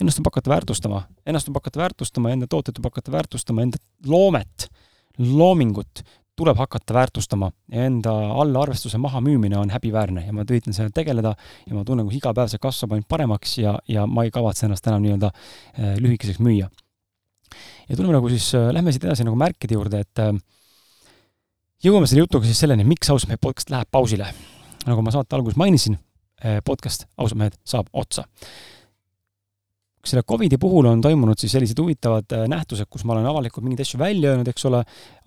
[0.00, 4.70] ennast tuleb hakata väärtustama, ennast tuleb hakata väärtustama, enda tooteid tuleb hakata väärtustama, enda loomet,
[5.18, 6.06] loomingut
[6.36, 11.34] tuleb hakata väärtustama ja enda allaarvestuse mahamüümine on häbiväärne ja ma üritan sellega tegeleda
[11.66, 14.66] ja ma tunnen, kus iga päev see kasvab ainult paremaks ja, ja ma ei kavatse
[14.66, 16.70] ennast enam nii-öelda äh, lühikeseks müüa.
[17.88, 20.32] ja tuleme nagu siis, äh, lähme siit edasi nagu märkide juurde, et äh,
[21.84, 24.32] jõuame selle jutuga siis selleni, miks ausalt mehed podcast läheb pausile.
[24.86, 26.00] nagu ma saate alguses mainisin,
[26.66, 28.24] podcast Ausad mehed saab otsa
[30.06, 33.84] selle Covidi puhul on toimunud siis sellised huvitavad äh, nähtused, kus ma olen avalikult mingeid
[33.84, 34.80] asju välja öelnud, eks ole,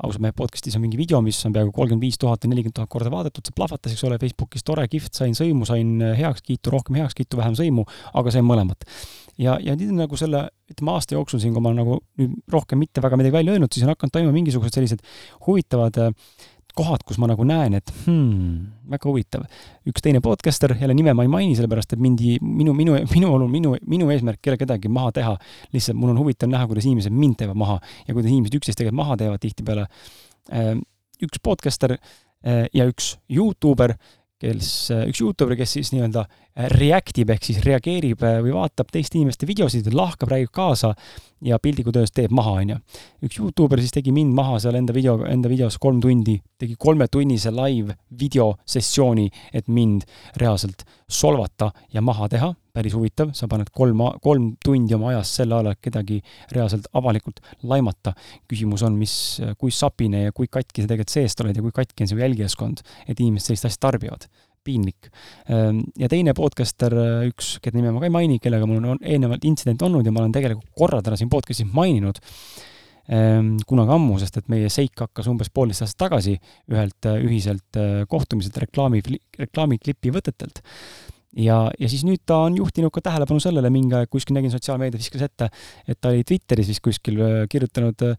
[0.03, 2.91] ausalt mehe podcast'is on mingi video, mis on peaaegu kolmkümmend viis tuhat või nelikümmend tuhat
[2.91, 6.99] korda vaadatud, see plahvatas, eks ole, Facebookis tore, kihvt, sain sõimu, sain äh, heakskiitu, rohkem
[6.99, 7.87] heakskiitu, vähem sõimu,
[8.19, 8.83] aga sain mõlemat.
[9.39, 13.03] ja, ja nüüd nagu selle, ütleme aasta jooksul siin, kui ma nagu nüüd rohkem mitte
[13.03, 15.07] väga midagi välja öelnud, siis on hakanud toimuma mingisugused sellised
[15.47, 16.11] huvitavad äh,
[16.75, 19.45] kohad, kus ma nagu näen, et hmm, väga huvitav.
[19.87, 23.47] üks teine podcaster, jälle nime ma ei maini, sellepärast et mind, minu, minu, minu olu,
[23.51, 25.37] minu, minu eesmärk ei ole kedagi maha teha.
[25.73, 29.01] lihtsalt mul on huvitav näha, kuidas inimesed mind teevad maha ja kuidas inimesed üksteist tegelikult
[29.03, 29.87] maha teevad tihtipeale.
[30.51, 30.83] Ehm,
[31.23, 33.95] üks podcaster eh, ja üks Youtuber
[34.45, 34.71] kes,
[35.09, 36.25] üks Youtuber, kes siis nii-öelda
[36.71, 40.93] react ib ehk siis reageerib äh, või vaatab teiste inimeste videosid, lahkab, räägib kaasa
[41.45, 42.77] ja piltlikult öeldes teeb maha, onju.
[43.27, 47.51] üks Youtuber siis tegi mind maha seal enda video, enda videos kolm tundi, tegi kolmetunnise
[47.55, 50.07] live videosessiooni, et mind
[50.41, 55.59] reaalselt solvata ja maha teha, päris huvitav, sa paned kolm, kolm tundi oma ajast selle
[55.59, 56.21] alla, et kedagi
[56.53, 58.15] reaalselt avalikult laimata.
[58.51, 59.15] küsimus on, mis,
[59.57, 62.83] kui sapine ja kui katki sa tegelikult seest oled ja kui katki on su jälgijaskond,
[63.07, 64.27] et inimesed sellist asja tarbivad
[64.65, 65.09] piinlik.
[65.49, 66.93] Ehm, ja teine podcaster,
[67.29, 70.23] üks, kelle nime ma ka ei maini, kellega mul on eelnevalt intsident olnud ja ma
[70.23, 72.19] olen tegelikult korra täna siin podcast'is maininud,
[73.13, 76.37] ehm, kunagi ammu, sest et meie seik hakkas umbes poolteist aastat tagasi
[76.73, 79.03] ühelt ühiselt äh, kohtumiselt reklaami,
[79.45, 80.63] reklaamiklipi võtetelt.
[81.35, 85.05] Ja, ja siis nüüd ta on juhtinud ka tähelepanu sellele, mingi aeg kuskil nägin sotsiaalmeedias
[85.05, 85.51] viskas ette,
[85.87, 88.17] et ta oli Twitteris vist kuskil äh, kirjutanud äh,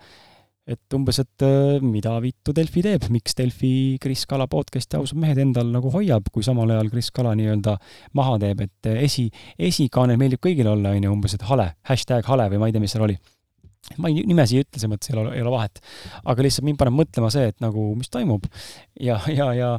[0.66, 3.70] et umbes, et äh, mida vittu Delfi teeb, miks Delfi
[4.02, 7.76] Kris Kala podcast'i ausad mehed endal nagu hoiab, kui samal ajal Kris Kala nii-öelda
[8.18, 9.28] maha teeb, et esi,
[9.70, 12.82] esikaanel meeldib kõigile olla, on ju, umbes, et hale, hashtag hale või ma ei tea,
[12.82, 13.18] mis seal oli.
[14.00, 15.80] Ma ei, nimesi ei ütle, selles mõttes ei ole, ei ole vahet.
[16.24, 18.48] aga lihtsalt mind paneb mõtlema see, et nagu, mis toimub.
[19.00, 19.70] ja, ja, ja,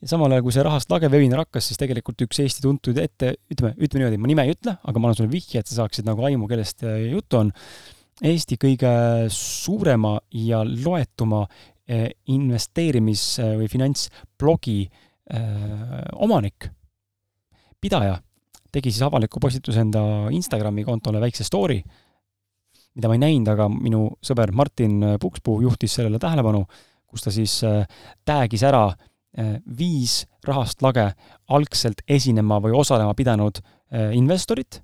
[0.00, 3.34] ja samal ajal, kui see rahast lage webinar hakkas, siis tegelikult üks Eesti tuntud ette,
[3.52, 6.06] ütleme, ütleme niimoodi, ma nime ei ütle, aga ma annan sulle vihje, et sa saaksid
[6.08, 7.52] nagu aimu, kellest äh, juttu on.
[8.26, 8.90] Eesti kõige
[9.34, 16.70] suurema ja loetuma äh, investeerimis- või finantsblogi äh, omanik,
[17.82, 18.16] pidaja,
[18.72, 20.00] tegi siis avaliku postituse enda
[20.32, 21.82] Instagrami kontole väikse story
[22.96, 26.64] mida ma ei näinud, aga minu sõber Martin Pukspuu juhtis sellele tähelepanu,
[27.06, 27.84] kus ta siis äh,
[28.26, 31.10] tag'is ära äh, viis rahast lage
[31.52, 34.82] algselt esinema või osalema pidanud äh, investorit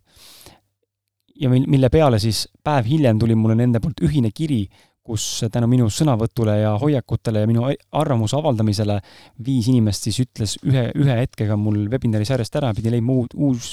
[1.40, 4.64] ja mil-, mille peale siis päev hiljem tuli mulle nende poolt ühine kiri,
[5.02, 7.64] kus tänu minu sõnavõtule ja hoiakutele ja minu
[7.98, 9.00] arvamuse avaldamisele
[9.44, 13.72] viis inimest siis ütles ühe, ühe hetkega mul webinari sarjast ära, pidi leidma uut, uus,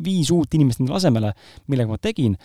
[0.00, 1.34] viis uut inimest endale asemele,
[1.68, 2.38] millega ma tegin,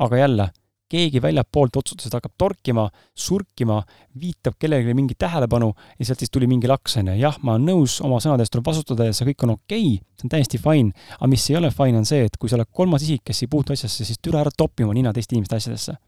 [0.00, 0.48] aga jälle
[0.92, 2.86] keegi väljapoolt otsustas, et hakkab torkima,
[3.18, 3.80] surkima,
[4.20, 7.16] viitab kellelegi mingit tähelepanu ja sealt siis tuli mingi laks, on ju.
[7.20, 10.28] jah, ma olen nõus, oma sõnadest tuleb vastutada ja see kõik on okei okay,, see
[10.28, 13.06] on täiesti fine, aga mis ei ole fine, on see, et kui sa oled kolmas
[13.06, 15.98] isik, kes ei puutu asjasse, siis türa ära toppima nina teiste inimeste asjadesse.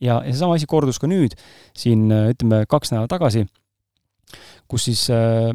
[0.00, 1.34] ja, ja seesama asi kordus ka nüüd,
[1.76, 3.46] siin ütleme, kaks nädalat tagasi,
[4.70, 5.50] kus siis äh,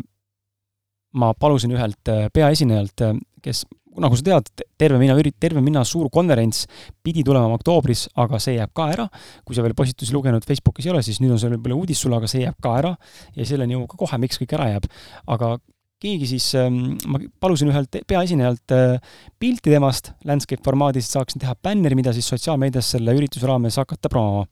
[1.18, 3.64] ma palusin ühelt äh, peaesinejalt, äh, kes
[3.98, 6.66] nagu sa tead, terve mina ürit-, terve mina suur konverents
[7.04, 9.08] pidi tulema oktoobris, aga see jääb ka ära.
[9.46, 12.20] kui sa veel postitusi lugenud Facebookis ei ole, siis nüüd on see võib-olla uudis sulle,
[12.20, 12.94] aga see jääb ka ära
[13.36, 14.90] ja selleni jõuab ka kohe, miks kõik ära jääb.
[15.28, 15.58] aga
[16.00, 21.58] keegi siis, ähm, ma palusin ühelt peaesinejalt äh, pilti temast landscape formaadis, et saaksin teha
[21.60, 24.46] bänneri, mida siis sotsiaalmeedias selle ürituse raames hakata promoma.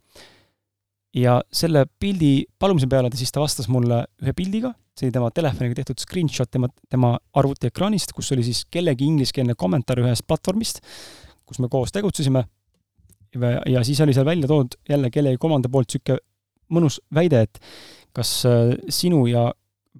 [1.15, 5.29] ja selle pildi palumise peale ta siis ta vastas mulle ühe pildiga see oli tema
[5.31, 10.81] telefoniga tehtud screenshot tema, tema arvutiekraanist, kus oli siis kellegi ingliskeelne kommentaar ühest platvormist,
[11.45, 12.45] kus me koos tegutsesime.
[13.65, 16.23] ja siis oli seal välja toodud jälle kellegi komanda poolt niisugune
[16.73, 17.60] mõnus väide, et
[18.15, 19.51] kas äh, sinu ja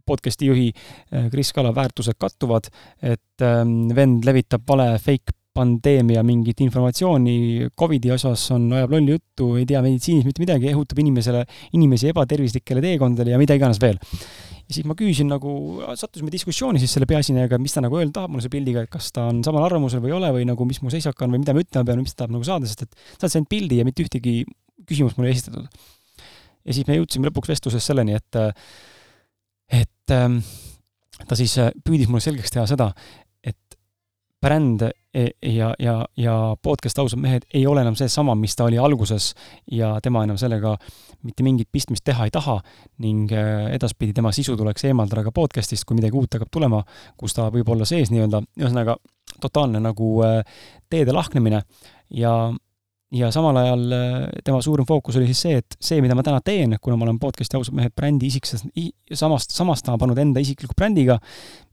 [0.07, 2.69] podcast'i juhi äh, Kris Kala väärtused kattuvad,
[3.01, 9.55] et ähm, vend levitab vale fake pandeemia mingit informatsiooni Covidi osas on, ajab lolli juttu,
[9.57, 11.45] ei tea meditsiinis mitte midagi, õhutab inimesele,
[11.77, 13.97] inimesi ebatervislikele teekondadele ja mida iganes veel
[14.67, 15.51] ja siis ma küsisin nagu,
[15.95, 19.10] sattusime diskussiooni siis selle peaesinejaga, mis ta nagu öelda tahab mulle selle pildiga, et kas
[19.15, 21.56] ta on samal arvamusel või ei ole või nagu mis mu seisak on või mida
[21.56, 24.03] ma ütlema pean mis ta tahab nagu saada, sest et saatis ainult pildi ja mitte
[24.03, 24.41] ühtegi
[24.88, 25.67] küsimust mulle ei esitatud.
[26.67, 28.41] ja siis me jõudsime lõpuks vestluses selleni, et,
[29.80, 30.41] et ähm,
[31.27, 32.91] ta siis püüdis mulle selgeks teha seda,
[34.47, 38.77] bränd E, ja, ja, ja podcast Ausad mehed ei ole enam seesama, mis ta oli
[38.77, 39.31] alguses
[39.71, 40.75] ja tema enam sellega
[41.25, 42.60] mitte mingit pistmist teha ei taha
[43.01, 46.83] ning e, edaspidi tema sisu tuleks eemaldada ka podcast'ist, kui midagi uut hakkab tulema,
[47.17, 48.97] kus ta võib olla sees nii-öelda, ühesõnaga
[49.41, 50.29] totaalne nagu e,
[50.91, 51.63] teede lahknemine
[52.21, 52.36] ja
[53.17, 53.89] ja samal ajal
[54.43, 57.17] tema suurim fookus oli siis see, et see, mida ma täna teen, kuna ma olen
[57.23, 58.45] podcast'i ausad mehed brändi isik,
[59.15, 61.17] samast, samastama pannud enda isikliku brändiga,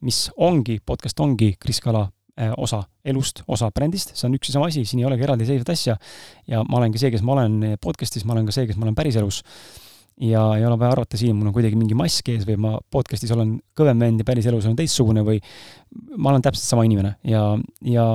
[0.07, 2.24] mis ongi, podcast ongi Kris Kala Äh,
[2.59, 5.97] osa elust, osa brändist, see on üks ja sama asi, siin ei olegi eraldiseisvat asja.
[6.51, 8.97] ja ma olengi see, kes ma olen podcast'is, ma olen ka see, kes ma olen
[8.99, 9.43] päriselus.
[10.21, 13.33] ja ei ole vaja arvata siin, mul on kuidagi mingi mask ees või ma podcast'is
[13.35, 15.41] olen kõvem vend ja päriselus olen teistsugune või
[16.17, 17.43] ma olen täpselt sama inimene ja,
[17.87, 18.07] ja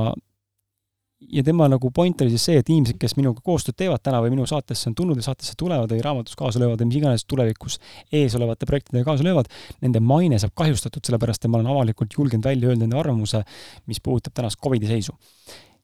[1.28, 4.32] ja tema nagu point oli siis see, et inimesed, kes minuga koostööd teevad täna või
[4.34, 7.80] minu saatesse on tulnud ja saatesse tulevad või raamatus kaasa löövad või mis iganes tulevikus
[8.22, 9.50] eesolevate projektidega kaasa löövad,
[9.84, 13.44] nende maine saab kahjustatud, sellepärast et ma olen avalikult julgenud välja öelda enda arvamuse,
[13.90, 15.18] mis puudutab tänast Covidi seisu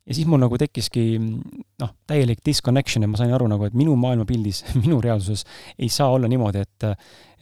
[0.05, 3.95] ja siis mul nagu tekkiski noh, täielik disconnection ja ma sain aru nagu, et minu
[3.99, 5.45] maailmapildis, minu reaalsuses
[5.79, 6.89] ei saa olla niimoodi, et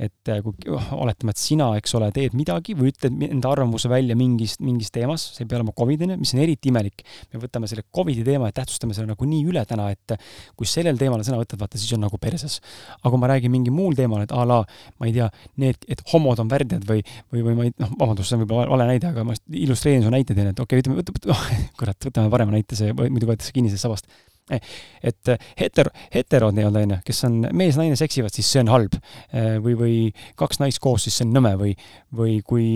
[0.02, 4.16] et kui oh, oletame, et sina, eks ole, teed midagi või ütled enda arvamuse välja
[4.18, 7.04] mingist, mingis teemas, see ei pea olema Covidine, mis on eriti imelik.
[7.34, 10.16] me võtame selle Covidi teema ja tähtsustame selle nagu nii üle täna, et
[10.58, 12.60] kui sellel teemal sõna võtad, vaata, siis on nagu perses.
[13.00, 14.64] aga kui ma räägin mingi muul teemal, et a la,
[15.00, 15.30] ma ei tea,
[15.62, 18.74] need, et homod on värdjad või, või, või ma ei, noh, vabandust, see on võib-olla
[18.74, 21.38] vale näide, aga ma illustreerin su näite teen, et okei okay,, ütleme,
[21.80, 24.12] kurat, võtame parema näite, see, muidu võetakse kinni sellest sabast
[24.52, 24.60] Eh,
[25.04, 28.98] et eh, hetero, heterod nii-öelda, on ju, kes on mees-naine seksivad, siis see on halb.
[29.32, 29.98] Eh, või, või
[30.40, 31.76] kaks naist koos, siis see on nõme või,
[32.16, 32.74] või kui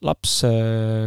[0.00, 0.38] laps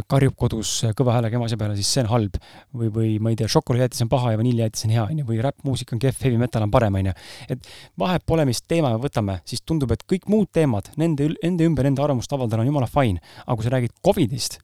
[0.06, 2.36] karjub kodus kõva häälega emase peale, siis see on halb.
[2.70, 5.40] või, või ma ei tea, šokolaadijäätis on paha ja vaniljijäätis on hea, on ju, või
[5.42, 7.14] räppmuusika on kehv, heavy metal on parem, on ju.
[7.50, 11.66] et vahet pole, mis teema me võtame, siis tundub, et kõik muud teemad, nende, nende
[11.66, 13.18] ümber enda arvamust avaldada on jumala fine.
[13.46, 14.60] aga kui sa räägid Covidist,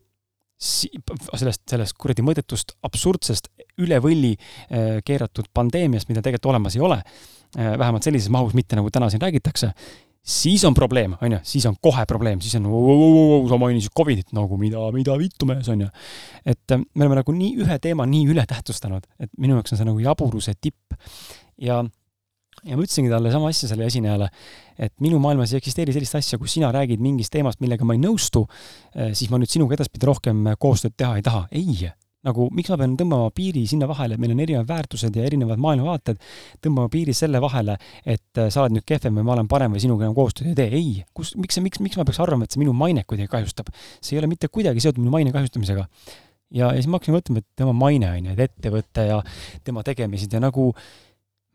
[0.60, 3.48] sellest, sellest kuradi mõttetust, absurdsest,
[3.80, 7.00] üle võlli äh, keeratud pandeemiast, mida tegelikult olemas ei ole,
[7.56, 9.72] äh, vähemalt sellises mahus mitte, nagu täna siin räägitakse,
[10.20, 12.68] siis on probleem, on ju, siis on kohe probleem, siis on
[13.48, 15.88] sa mainisid Covidit nagu mida, mida vittu mees, on ju.
[16.44, 19.88] et äh, me oleme nagu nii ühe teema nii ületähtsustanud, et minu jaoks on see
[19.88, 20.98] nagu jaburuse tipp.
[21.60, 21.82] ja
[22.64, 24.28] ja ma ütlesingi talle sama asja sellele esinejale,
[24.80, 28.02] et minu maailmas ei eksisteeri sellist asja, kus sina räägid mingist teemast, millega ma ei
[28.02, 28.44] nõustu,
[29.12, 31.46] siis ma nüüd sinuga edaspidi rohkem koostööd teha ei taha.
[31.56, 31.90] ei,
[32.26, 36.20] nagu miks ma pean tõmbama piiri sinna vahele, meil on erinevad väärtused ja erinevad maailmavaated,
[36.64, 40.04] tõmbama piiri selle vahele, et sa oled nüüd kehvem või ma olen parem või sinuga
[40.04, 42.60] enam koostööd ei tee, ei, kus, miks see, miks, miks ma peaks arvama, et see
[42.60, 43.72] minu mainet kuidagi kahjustab?
[44.00, 45.86] see ei ole mitte kuidagi seotud minu maine kahjustamisega.
[46.50, 49.22] ja, ja siis ma hakkasin mõtlema, et tema maine on ju, et ettevõte ja
[49.64, 50.74] tema tegemised ja nagu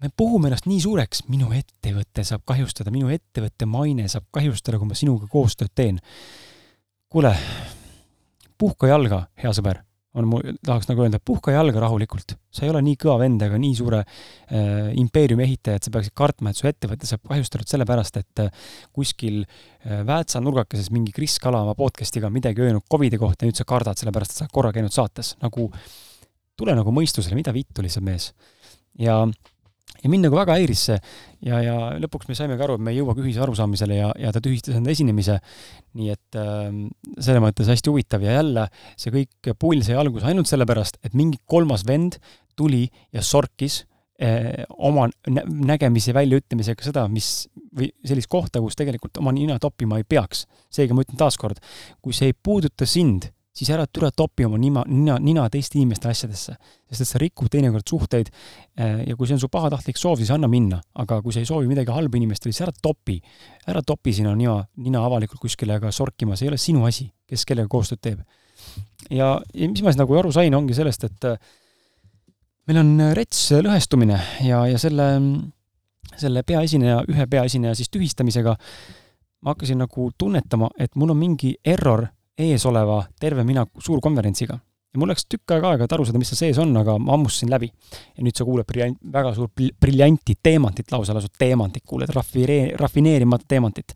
[0.03, 4.89] me puhume ennast nii suureks, minu ettevõte saab kahjustada, minu ettevõtte maine saab kahjustada, kui
[4.89, 5.99] ma sinuga koostööd teen.
[7.09, 7.31] kuule,
[8.59, 12.35] puhka jalga, hea sõber on mu, tahaks nagu öelda, puhka jalga rahulikult.
[12.55, 16.15] sa ei ole nii kõva vend ega nii suure äh, impeeriumi ehitaja, et sa peaksid
[16.15, 21.35] kartma, et su ettevõte saab kahjustatud sellepärast, et äh, kuskil äh, Väätsa nurgakeses mingi Kris
[21.43, 24.55] Kala oma podcast'iga midagi öelnud Covidi kohta ja nüüd sa kardad, sellepärast et sa oled
[24.55, 25.35] korra käinud saates.
[25.43, 25.67] nagu
[26.55, 28.31] tule nagu mõistusele, mida vittu lihtsalt mees.
[28.99, 29.19] ja
[30.03, 30.99] ja mind nagu väga häiris see
[31.45, 34.41] ja, ja lõpuks me saimegi aru, et me ei jõuagi ühise arusaamisele ja, ja ta
[34.43, 35.39] tühistas enda esinemise.
[35.95, 36.69] nii et äh,
[37.17, 41.39] selles mõttes hästi huvitav ja jälle see kõik pull sai alguse ainult sellepärast, et mingi
[41.45, 42.19] kolmas vend
[42.55, 43.83] tuli ja sorkis
[44.19, 49.99] eh, oma nä nägemise väljaütlemisega seda, mis või sellist kohta, kus tegelikult oma nina toppima
[49.99, 50.45] ei peaks.
[50.71, 51.59] seega ma ütlen taaskord,
[52.01, 56.09] kui see ei puuduta sind siis ära tule topi oma nima, nina, nina teiste inimeste
[56.11, 56.55] asjadesse.
[56.89, 60.31] sest et sa rikud teinekord suhteid eh, ja kui see on su pahatahtlik soov, siis
[60.35, 60.81] anna minna.
[60.93, 63.21] aga kui sa ei soovi midagi halba inimestele, siis ära topi.
[63.67, 67.45] ära topi sina nina, nina avalikult kuskile aga sorkima, see ei ole sinu asi, kes
[67.45, 68.25] kellega koostööd teeb.
[69.09, 71.39] ja, ja mis ma siis nagu aru sain, ongi sellest, et eh,
[72.67, 75.09] meil on rets lõhestumine ja, ja selle,
[76.17, 78.57] selle peaesineja, ühe peaesineja siis tühistamisega
[79.45, 84.59] ma hakkasin nagu tunnetama, et mul on mingi error eesoleva Terve mina suurkonverentsiga.
[84.93, 87.17] ja mul läks tükk aega aega, et aru saada, mis seal sees on, aga ma
[87.17, 87.71] ammustasin läbi.
[88.17, 93.45] ja nüüd sa kuuled briljant, väga suur briljanti teemantit, lausa lausa teemantit, kuuled raffinee-, rafineerimata
[93.47, 93.93] teemantit.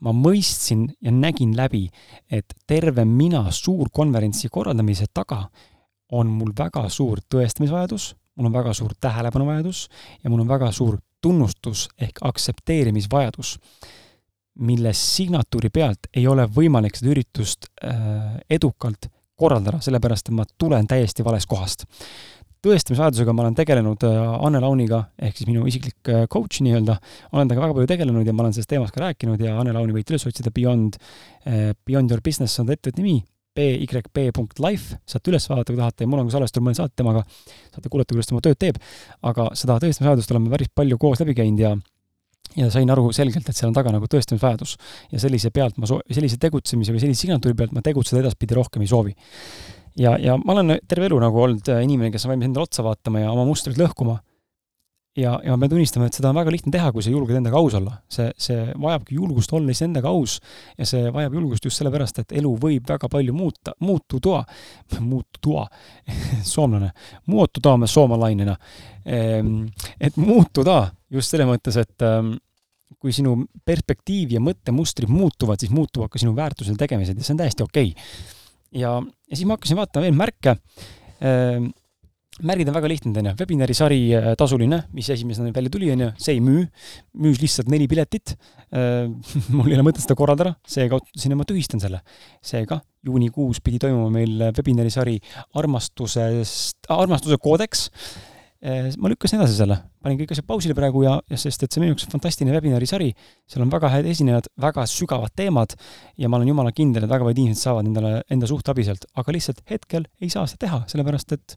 [0.00, 1.88] ma mõistsin ja nägin läbi,
[2.30, 5.48] et Terve mina suurkonverentsi korraldamise taga
[6.12, 9.88] on mul väga suur tõestamisvajadus, mul on väga suur tähelepanuvajadus
[10.24, 13.58] ja mul on väga suur tunnustus ehk aktsepteerimisvajadus
[14.58, 19.08] mille signatuuri pealt ei ole võimalik seda üritust äh, edukalt
[19.40, 21.86] korraldada, sellepärast et ma tulen täiesti valest kohast.
[22.60, 26.98] tõestamisvajadusega ma olen tegelenud äh, Anne Launiga, ehk siis minu isiklik äh, coach nii-öelda,
[27.32, 29.96] olen temaga väga palju tegelenud ja ma olen sellest teemast ka rääkinud ja Anne Launi
[29.96, 30.98] võite üles otsida, Beyond,
[31.86, 33.22] Beyond Your Business on ta ettevõtte nimi,
[33.56, 37.24] byb.life, saate üles vaadata, kui tahate, ja mul on ka salvestus mõne saate temaga,
[37.72, 38.78] saate kuulata, kuidas ta oma tööd teeb,
[39.26, 41.72] aga seda tõestamisvajadust oleme päris palju koos läbi käinud ja
[42.56, 44.76] ja sain aru selgelt, et seal on taga nagu tõestamisvajadus.
[45.12, 48.82] ja sellise pealt ma soo-, sellise tegutsemise või sellise signatuuri pealt ma tegutseda edaspidi rohkem
[48.82, 49.14] ei soovi.
[50.00, 52.86] ja, ja ma olen terve elu nagu olnud äh, inimene, kes on valmis endale otsa
[52.86, 54.20] vaatama ja oma mustrit lõhkuma.
[55.18, 57.58] Ja, ja ma pean tunnistama, et seda on väga lihtne teha, kui sa julged endaga
[57.58, 57.96] aus olla.
[58.10, 60.38] see, see vajabki julgust olla iseendaga aus
[60.78, 64.44] ja see vajab julgust just sellepärast, et elu võib väga palju muuta, muutuda,
[65.00, 65.66] muutuda
[66.52, 66.92] soomlane,
[67.30, 68.54] muutuda me soomalainena.
[69.06, 69.64] Ehm,
[69.98, 72.36] et muutuda just selles mõttes, et ähm,
[73.00, 77.34] kui sinu perspektiiv ja mõttemustrid muutuvad, siis muutuvad ka sinu väärtused ja tegemised ja see
[77.34, 78.08] on täiesti okei okay..
[78.82, 81.70] ja, ja siis ma hakkasin vaatama veel märke äh,.
[82.46, 86.36] Märgid on väga lihtne, onju, webinari sari äh, tasuline, mis esimesena välja tuli, onju, see
[86.36, 86.64] ei müü,
[87.20, 88.36] müüs lihtsalt neli piletit.
[88.70, 89.10] Äh,.
[89.56, 92.02] mul ei ole mõtet seda korraldada, seega otsustasin, et ma tühistan selle.
[92.44, 95.16] seega juunikuus pidi toimuma meil webinari sari
[95.58, 97.88] armastusest, armastuse koodeks.
[98.60, 101.80] Eh, ma lükkasin edasi selle, panin kõik asjad pausile praegu ja, ja sest et see
[101.80, 103.06] minu jaoks on fantastiline webinari sari,
[103.48, 105.72] seal on väga head esinejad, väga sügavad teemad
[106.20, 109.08] ja ma olen jumala kindel, et väga paljud inimesed saavad endale enda suht abi sealt,
[109.16, 111.56] aga lihtsalt hetkel ei saa seda teha, sellepärast et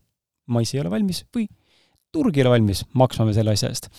[0.52, 1.48] mais ei ole valmis või
[2.14, 3.90] turg ei ole valmis maksma veel selle asja eest.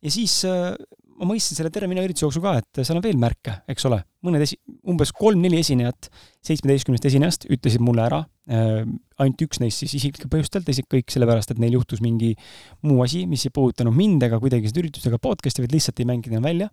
[0.00, 0.74] ja siis äh,
[1.20, 3.98] ma mõistsin selle terve mina ürituse jooksul ka, et seal on veel märke, eks ole,
[4.24, 4.56] mõned esi-,
[4.88, 6.08] umbes kolm-neli esinejat
[6.46, 8.86] seitsmeteistkümnest esinejast ütlesid mulle ära äh,,
[9.20, 12.32] ainult üks neist siis isiklikel põhjustel, teised kõik sellepärast, et neil juhtus mingi
[12.88, 16.08] muu asi, mis ei puudutanud mind ega kuidagi seda üritust ega podcast'i, vaid lihtsalt ei
[16.08, 16.70] mänginud enam välja,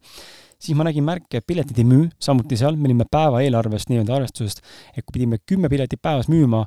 [0.64, 4.16] siis ma nägin märke, et piletid ei müü, samuti seal, me olime päeva eelarvest nii-öelda
[4.22, 4.64] arvestusest,
[4.96, 6.64] et kui pidime kümme piletit päevas müüma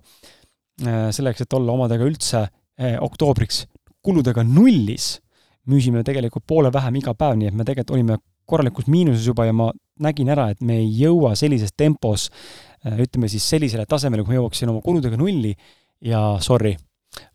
[0.80, 3.64] selleks, et olla omadega üldse äh, oktoobriks
[4.04, 5.18] kuludega nullis
[5.70, 8.18] müüsime tegelikult poole vähem iga päev, nii et me tegelikult olime
[8.50, 9.70] korralikus miinuses juba ja ma
[10.02, 14.40] nägin ära, et me ei jõua sellises tempos äh, ütleme siis sellisele tasemele, kui ma
[14.40, 15.52] jõuaksin oma kuludega nulli.
[16.00, 16.72] Ja sorry,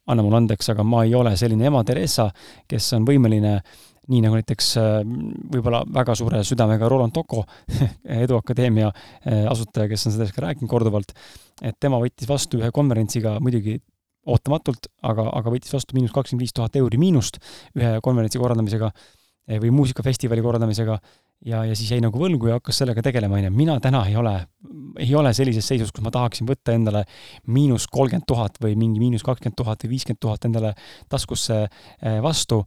[0.09, 2.31] anna mulle andeks, aga ma ei ole selline ema Theresa,
[2.67, 3.59] kes on võimeline
[4.11, 4.99] nii nagu näiteks äh,
[5.53, 7.43] võib-olla väga suure südamega Roland Toko,
[8.25, 11.15] Eduakadeemia äh, asutaja, kes on sellest ka rääkinud korduvalt,
[11.61, 13.79] et tema võttis vastu ühe konverentsiga muidugi
[14.25, 17.37] ootamatult, aga, aga võttis vastu miinus kakskümmend viis tuhat euri miinust
[17.77, 20.97] ühe konverentsi korraldamisega eh, või muusikafestivali korraldamisega
[21.45, 23.53] ja, ja siis jäi nagu võlgu ja hakkas sellega tegelema, on ju.
[23.55, 24.33] mina täna ei ole,
[25.01, 27.05] ei ole sellises seisus, kus ma tahaksin võtta endale
[27.53, 30.73] miinus kolmkümmend tuhat või mingi miinus kakskümmend tuhat või viiskümmend tuhat endale
[31.11, 32.63] taskusse eh, vastu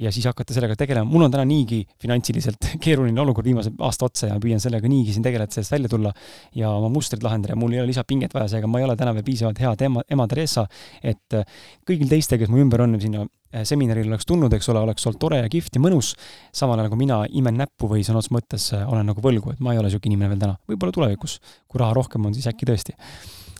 [0.00, 4.30] ja siis hakata sellega tegelema, mul on täna niigi finantsiliselt keeruline olukord viimase aasta otsa
[4.30, 6.12] ja püüan sellega niigi siin tegeleda, sellest välja tulla.
[6.56, 9.12] Ja oma mustrid lahendada ja mul ei ole lisapinget vaja, seega ma ei ole täna
[9.16, 10.64] veel piisavalt hea ema, ema Theresa,
[11.02, 14.84] et äh, kõigil teistel, kes mu ümber on, sinna äh, seminarile oleks tulnud, eks ole,
[14.88, 16.14] oleks olnud tore ja kihvt ja mõnus,
[16.56, 19.60] samal ajal nagu mina imen näppu või sõna otseses mõttes äh, olen nagu võlgu, et
[19.60, 21.38] ma ei ole niisugune inimene veel täna, võib-olla tulevikus,
[21.68, 22.96] kui raha rohkem on, siis äkki tõesti.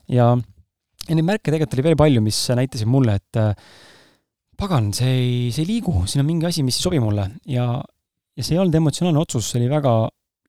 [0.09, 0.33] ja,
[1.09, 3.45] ja neid märke tegelikult oli veel palju, mis näitasid mulle, et
[4.63, 7.67] pagan, see ei, see ei liigu, siin on mingi asi, mis ei sobi mulle ja,
[8.37, 9.95] ja see ei olnud emotsionaalne otsus, see oli väga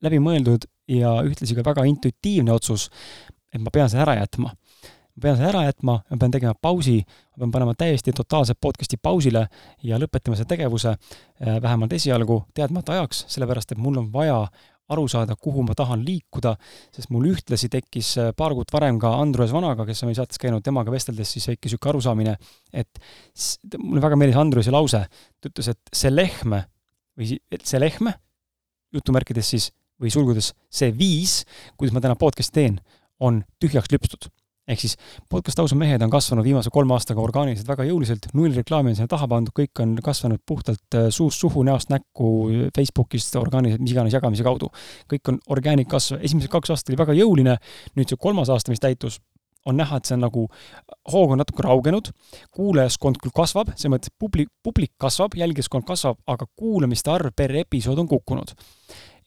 [0.06, 2.90] läbimõeldud ja ühtlasi ka väga intuitiivne otsus,
[3.54, 4.52] et ma pean selle ära jätma.
[4.54, 7.00] ma pean selle ära jätma, ma pean tegema pausi,
[7.34, 9.48] ma pean panema täiesti totaalselt podcast'i pausile
[9.82, 14.44] ja lõpetama selle tegevuse äh, vähemalt esialgu teadmata ajaks, sellepärast et mul on vaja
[14.94, 16.56] aru saada, kuhu ma tahan liikuda,
[16.96, 20.42] sest mul ühtlasi tekkis äh, paar kuud varem ka Andrus Vanaga, kes on meil saates
[20.42, 22.36] käinud, temaga vesteldes siis väike niisugune arusaamine,
[22.74, 23.02] et
[23.80, 26.60] mulle väga meeldis Andruse lause, ta ütles, et see lehm
[27.20, 28.14] või see lehm,
[28.94, 29.72] jutumärkides siis,
[30.02, 31.42] või sulgudes see viis,
[31.78, 32.80] kuidas ma täna podcast'i teen,
[33.24, 34.32] on tühjaks lüpstud
[34.68, 34.96] ehk siis
[35.32, 39.12] podcast Ausad mehed on kasvanud viimase kolme aastaga orgaaniliselt väga jõuliselt, null reklaami on sinna
[39.12, 42.30] taha pandud, kõik on kasvanud puhtalt äh, suust suhu, näost näkku,
[42.76, 44.72] Facebookist orgaaniliselt, mis iganes jagamise kaudu.
[45.12, 47.58] kõik on organic kasv, esimesed kaks aastat oli väga jõuline,
[48.00, 49.20] nüüd see kolmas aasta, mis täitus,
[49.68, 50.46] on näha, et see on nagu,
[51.12, 52.10] hoog on natuke raugenud,
[52.56, 58.00] kuulajaskond küll kasvab, selles mõttes publik, publik kasvab, jälgijaskond kasvab, aga kuulamiste arv per episood
[58.00, 58.56] on kukkunud.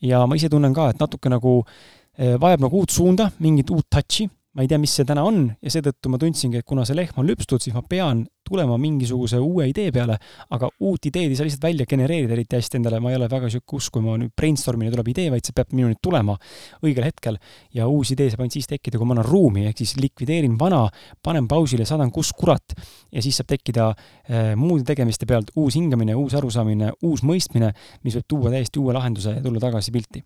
[0.01, 3.89] ja ma ise tunnen ka, et natuke nagu äh, vajab nagu uut suunda, mingit uut
[3.93, 6.97] touch'i ma ei tea, mis see täna on ja seetõttu ma tundsingi, et kuna see
[6.97, 10.17] lehm on lüpstud, siis ma pean tulema mingisuguse uue idee peale,
[10.55, 13.51] aga uut ideed ei saa lihtsalt välja genereerida eriti hästi endale, ma ei ole väga
[13.53, 16.37] sihuke usk, kui ma nüüd brainstorm'ina tuleb idee, vaid see peab minuni tulema
[16.85, 17.39] õigel hetkel.
[17.75, 20.85] Ja uus idee saab ainult siis tekkida, kui ma annan ruumi, ehk siis likvideerin vana,
[21.25, 22.77] panen pausile, saadan kus kurat
[23.13, 27.73] ja siis saab tekkida äh, muude tegemiste pealt uus hingamine, uus arusaamine, uus mõistmine,
[28.07, 30.23] mis võib tuua täiesti uue lahenduse ja tulla tagasi pilti.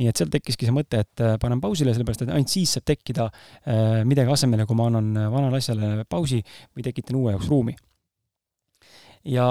[0.00, 2.88] nii et sealt tekkiski see mõte, et äh, panen pausile, sellepärast et ainult siis saab
[2.88, 6.40] tekkida äh, midagi asemele, kui ma annan vanale asjale pausi
[6.74, 7.78] või tekitan uue jaoks ruumi ruumi.
[9.24, 9.46] ja,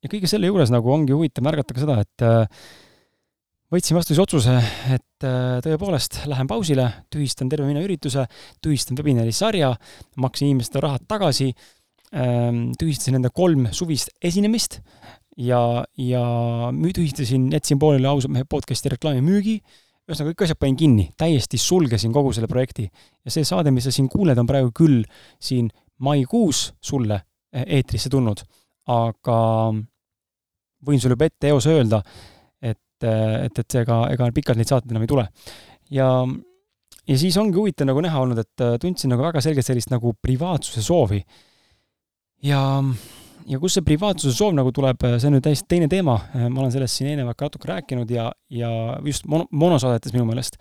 [0.00, 2.64] ja kõige selle juures nagu ongi huvitav märgata ka seda, et äh,
[3.74, 4.56] võtsin vastu siis otsuse,
[4.94, 8.26] et äh, tõepoolest lähen pausile, tühistan terve minu ürituse,
[8.64, 9.74] tühistan webinari sarja,
[10.20, 11.50] maksin inimestele rahad tagasi,
[12.14, 14.80] ähm, tühistasin enda kolm suvist esinemist
[15.36, 16.26] ja, ja
[16.72, 19.58] tühistasin, jätsin pooleli ausa mehe podcast'i reklaamimüügi,
[20.04, 22.90] ühesõnaga kõik asjad panin kinni, täiesti sulgesin kogu selle projekti.
[23.24, 25.02] ja see saade, mis sa siin kuuled, on praegu küll
[25.40, 25.70] siin
[26.02, 27.20] maikuus sulle
[27.52, 28.42] eh, eetrisse tulnud,
[28.90, 29.38] aga
[30.84, 32.00] võin sulle juba ette eos öelda,
[32.60, 35.26] et, eh, et, et ega, ega pikalt neid saateid enam ei tule.
[35.94, 36.10] ja,
[37.08, 40.14] ja siis ongi huvitav nagu näha olnud, et eh, tundsin nagu väga selgelt sellist nagu
[40.22, 41.22] privaatsuse soovi.
[42.42, 42.62] ja,
[43.46, 46.18] ja kus see privaatsuse soov nagu tuleb, see on nüüd täiesti teine teema,
[46.48, 48.70] ma olen sellest siin eelnevalt ka natuke rääkinud ja, ja
[49.04, 50.58] just mono, monosaadetes minu meelest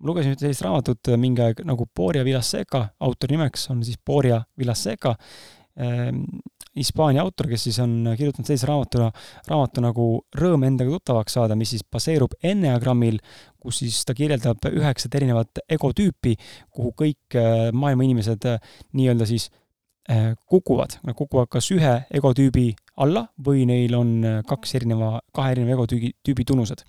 [0.00, 3.98] ma lugesin ühte sellist raamatut äh, mingi aeg nagu Boria Villaseca, autori nimeks on siis
[4.04, 5.16] Boria Villaseca
[5.80, 6.24] ähm,,
[6.76, 9.06] Hispaania autor, kes siis on kirjutanud sellise raamatu,
[9.48, 13.16] raamatu nagu Rõõm endaga tuttavaks saada, mis siis baseerub enneagrammil,
[13.62, 16.34] kus siis ta kirjeldab üheksat erinevat egotüüpi,
[16.68, 18.60] kuhu kõik äh, maailma inimesed äh,
[18.92, 19.48] nii-öelda siis
[20.06, 22.68] kukuvad, nad kukuvad kas ühe egotüübi
[23.02, 24.12] alla või neil on
[24.46, 26.84] kaks erineva, kahe erineva egotüübi, tüübi tunnused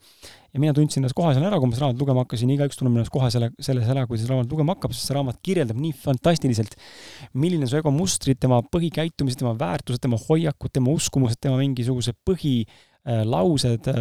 [0.57, 2.97] ja mina tundsin ennast kohe seal ära, kui ma seda raamatut lugema hakkasin, igaüks tunneb
[2.97, 5.93] ennast kohe selle, selles ära, kui seda raamatut lugema hakkab, sest see raamat kirjeldab nii
[6.01, 6.74] fantastiliselt,
[7.38, 13.91] milline su ego mustrid, tema põhikäitumised, tema väärtused, tema hoiakud, tema uskumused, tema mingisugused põhilaused,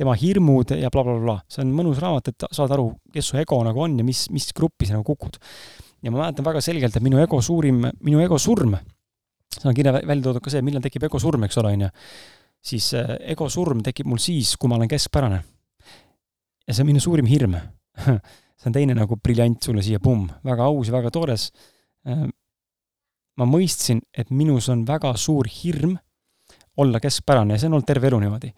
[0.00, 1.54] tema hirmud ja blablabla bla, bla.
[1.54, 4.50] see on mõnus raamat, et saad aru, kes su ego nagu on ja mis, mis
[4.56, 5.38] gruppi sa nagu kukud.
[6.06, 8.78] Ja ma mäletan väga selgelt, et minu ego suurim, minu ego surm,
[9.56, 11.92] see on kirja välja toodud ka see, millal tekib ego surm, eks ole, on ju,
[12.70, 15.42] siis äh, ego surm tekib mul siis, kui ma olen keskpärane
[16.66, 17.58] ja see on minu suurim hirm
[18.56, 21.50] see on teine nagu briljant sulle siia, pumm, väga aus ja väga toores.
[22.08, 22.26] Äh,
[23.36, 25.96] ma mõistsin, et minus on väga suur hirm
[26.80, 28.52] olla keskpärane ja see on olnud terve elu niimoodi.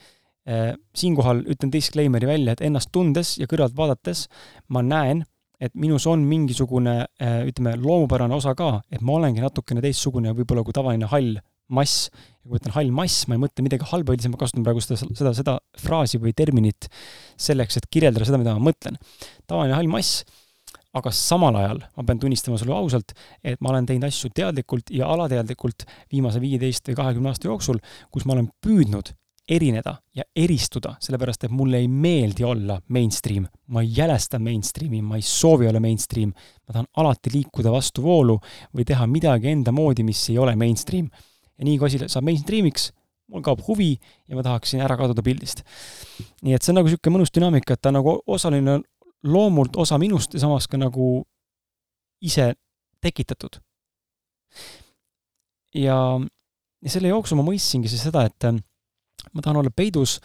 [0.49, 4.27] Äh, siinkohal ütlen disclaimer'i välja, et ennast tundes ja kõrvalt vaadates
[4.75, 5.25] ma näen,
[5.61, 10.65] et minus on mingisugune äh, ütleme, loomupärane osa ka, et ma olengi natukene teistsugune võib-olla
[10.67, 11.39] kui tavaline hall
[11.75, 12.09] mass.
[12.09, 14.83] ja kui ma ütlen hall mass, ma ei mõtle midagi halba, üldiselt ma kasutan praegu
[14.85, 16.89] seda, seda, seda fraasi või terminit
[17.37, 18.99] selleks, et kirjeldada seda, mida ma mõtlen.
[19.51, 20.23] tavaline hall mass,
[20.97, 23.13] aga samal ajal ma pean tunnistama sulle ausalt,
[23.45, 27.83] et ma olen teinud asju teadlikult ja alateadlikult viimase viieteist või kahekümne aasta jooksul,
[28.15, 29.13] kus ma olen püüdnud
[29.49, 33.47] erineda ja eristuda, sellepärast et mulle ei meeldi olla mainstream.
[33.67, 36.33] ma ei jälesta mainstream'i, ma ei soovi olla mainstream.
[36.67, 38.39] ma tahan alati liikuda vastu voolu
[38.77, 41.09] või teha midagi enda moodi, mis ei ole mainstream.
[41.59, 42.93] ja nii kui asi saab mainstream'iks,
[43.33, 43.97] mul kaob huvi
[44.29, 45.65] ja ma tahaksin ära kaduda pildist.
[46.43, 48.81] nii et see on nagu niisugune mõnus dünaamika, et ta nagu osaline
[49.25, 51.25] loomult osa minust ja samas ka nagu
[52.21, 52.53] ise
[53.01, 53.61] tekitatud.
[55.75, 55.99] ja,
[56.83, 58.37] ja selle jooksul ma mõistsingi siis seda, et
[59.39, 60.19] ma tahan olla peidus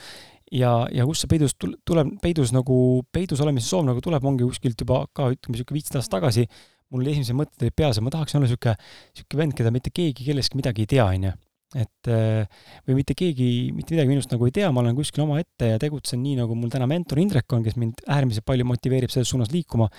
[0.51, 2.77] ja, ja kust see peidus tuleb, peidus nagu,
[3.13, 6.45] peidus olemise soov nagu tuleb, ongi kuskilt juba ka ütleme, niisugune viisteist aastat tagasi,
[6.93, 8.75] mul oli esimesed mõtted olid peas, et ma tahaksin olla niisugune,
[9.13, 11.33] niisugune vend, keda mitte keegi kellestki midagi ei tea, on ju
[11.73, 12.45] et äh,
[12.87, 16.21] või mitte keegi mitte midagi minust nagu ei tea, ma olen kuskil omaette ja tegutsen
[16.23, 19.89] nii, nagu mul täna mentor Indrek on, kes mind äärmiselt palju motiveerib selles suunas liikuma,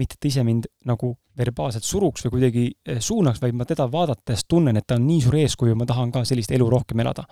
[0.00, 3.86] mitte et ta ise mind nagu verbaalselt suruks või kuidagi äh, suunaks, vaid ma teda
[3.90, 7.26] vaadates tunnen, et ta on nii suur eeskuju, ma tahan ka sellist elu rohkem elada.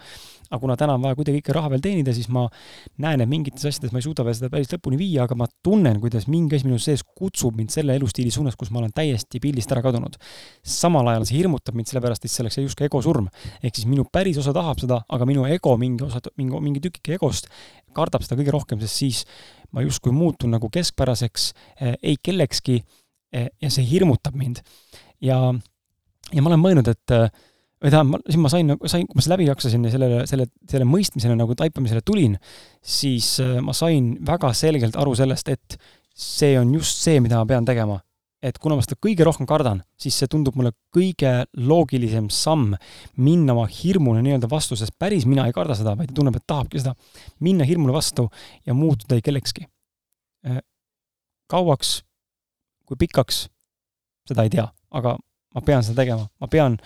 [0.49, 2.47] aga kuna täna on vaja kuidagi ikka raha veel teenida, siis ma
[3.05, 5.99] näen, et mingites asjades ma ei suuda veel seda päris lõpuni viia, aga ma tunnen,
[6.01, 9.73] kuidas mingi asi minu sees kutsub mind selle elustiili suunas, kus ma olen täiesti pildist
[9.75, 10.17] ära kadunud.
[10.63, 13.29] samal ajal see hirmutab mind sellepärast, et see oleks justkui egosurm.
[13.63, 17.17] ehk siis minu päris osa tahab seda, aga minu ego, mingi osa, mingi, mingi tükike
[17.19, 17.51] egost
[17.97, 19.25] kardab seda kõige rohkem, sest siis
[19.75, 22.79] ma justkui muutun nagu keskpäraseks eh,, ei kellekski
[23.33, 24.63] eh, ja see hirmutab mind.
[25.25, 25.39] ja,
[26.33, 27.29] ja ma olen mõelnud, et eh,
[27.79, 31.37] või tähendab, siis ma sain, sain, kui ma läbi jaksasin ja sellele, selle, selle mõistmisele
[31.39, 32.37] nagu taipamisele tulin,
[32.83, 35.79] siis eh, ma sain väga selgelt aru sellest, et
[36.19, 38.01] see on just see, mida ma pean tegema
[38.43, 42.77] et kuna ma seda kõige rohkem kardan, siis see tundub mulle kõige loogilisem samm
[43.19, 46.79] minna oma hirmule nii-öelda vastu, sest päris mina ei karda seda, vaid tunneb, et tahabki
[46.83, 46.95] seda,
[47.43, 48.29] minna hirmule vastu
[48.67, 49.67] ja muutuda ei kellekski.
[50.47, 50.61] Äh,
[51.51, 51.99] kauaks,
[52.87, 53.47] kui pikaks,
[54.29, 56.79] seda ei tea, aga ma pean seda tegema, ma pean,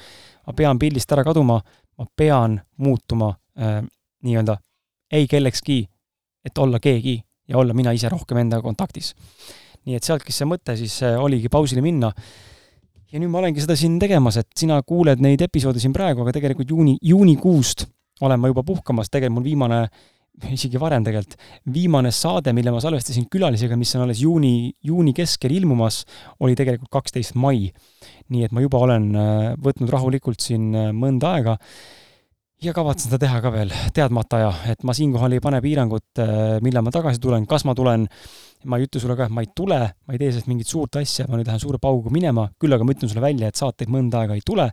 [0.46, 1.58] ma pean pildist ära kaduma,
[1.98, 3.82] ma pean muutuma äh,
[4.24, 4.56] nii-öelda
[5.12, 5.82] ei kellekski,
[6.42, 9.12] et olla keegi ja olla mina ise rohkem endaga kontaktis
[9.88, 12.12] nii et sealtki see mõte siis äh, oligi pausile minna.
[13.12, 16.32] ja nüüd ma olengi seda siin tegemas, et sina kuuled neid episoode siin praegu, aga
[16.38, 17.86] tegelikult juuni, juunikuust
[18.22, 19.80] olen ma juba puhkamas, tegelikult mul viimane,
[20.54, 21.36] isegi varem tegelikult,
[21.74, 26.02] viimane saade, mille ma salvestasin külalisega, mis on alles juuni, juuni keskel ilmumas,
[26.40, 27.72] oli tegelikult kaksteist mai.
[28.32, 31.58] nii et ma juba olen äh, võtnud rahulikult siin äh, mõnda aega
[32.62, 36.22] ja kavatsen seda teha ka veel teadmata aja, et ma siinkohal ei pane piirangut,
[36.62, 38.06] millal ma tagasi tulen, kas ma tulen
[38.68, 40.98] ma ei ütle sulle ka, et ma ei tule, ma ei tee sellest mingit suurt
[41.00, 43.90] asja, ma nüüd lähen suure pauguga minema, küll aga ma ütlen sulle välja, et saateid
[43.92, 44.68] mõnda aega ei tule.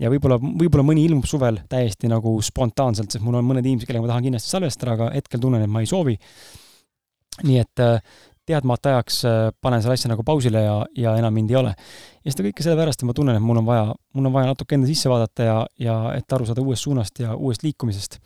[0.00, 4.06] ja võib-olla, võib-olla mõni ilmub suvel täiesti nagu spontaanselt, sest mul on mõned inimesed, kellega
[4.06, 6.16] ma tahan kindlasti salvestada, aga hetkel tunnen, et ma ei soovi.
[7.42, 8.00] nii et äh,
[8.48, 11.74] teadmata ajaks äh, panen selle asja nagu pausile ja, ja enam mind ei ole.
[12.24, 13.86] ja seda kõike sellepärast, et ma tunnen, et mul on vaja,
[14.16, 17.36] mul on vaja natuke enda sisse vaadata ja, ja et aru saada uuest suunast ja
[17.36, 18.18] uuest liikumisest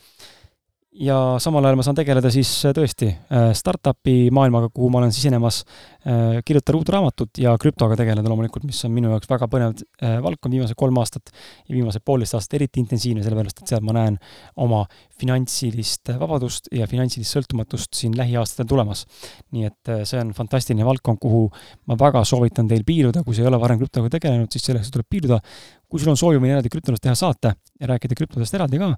[1.01, 5.13] ja samal ajal ma saan tegeleda siis äh, tõesti äh, startup'i maailmaga, kuhu ma olen
[5.15, 5.61] sisenemas,
[6.07, 9.83] äh, kirjutada uut raamatut ja krüptoga tegeleda loomulikult, mis on minu jaoks väga põnev
[10.25, 11.33] valdkond viimased kolm aastat
[11.67, 14.19] ja viimased poolteist aastat eriti intensiivne, sellepärast et seal ma näen
[14.63, 14.85] oma
[15.21, 19.07] finantsilist vabadust ja finantsilist sõltumatust siin lähiaastatel tulemas.
[19.53, 21.47] nii et see on fantastiline valdkond, kuhu
[21.91, 25.09] ma väga soovitan teil piiluda, kui sa ei ole varem krüptoga tegelenud, siis selleks tuleb
[25.11, 25.41] piiluda.
[25.89, 28.89] kui sul on soovi, võin eraldi krüptodest teha saate ja rääkida krüptodest eraldi ka,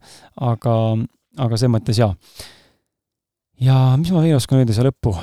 [0.49, 0.75] aga
[1.39, 2.15] aga selles mõttes jaa.
[3.61, 5.15] ja mis ma veel oskan öelda siia lõppu?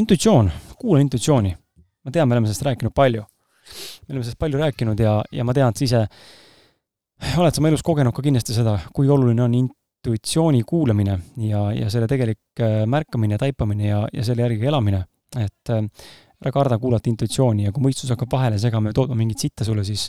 [0.00, 1.56] intuitsioon, kuula intuitsiooni.
[2.04, 3.22] ma tean, me oleme sellest rääkinud palju.
[3.22, 6.06] me oleme sellest palju rääkinud ja, ja ma tean, et sa ise
[7.40, 11.90] oled sa oma elus kogenud ka kindlasti seda, kui oluline on intuitsiooni kuulamine ja, ja
[11.92, 15.04] selle tegelik äh, märkamine, taipamine ja, ja selle järgi elamine.
[15.36, 15.84] et äh,
[16.40, 19.84] ära karda kuulata intuitsiooni ja kui mõistus hakkab vahele segama ja tootma mingit sitta sulle,
[19.84, 20.06] siis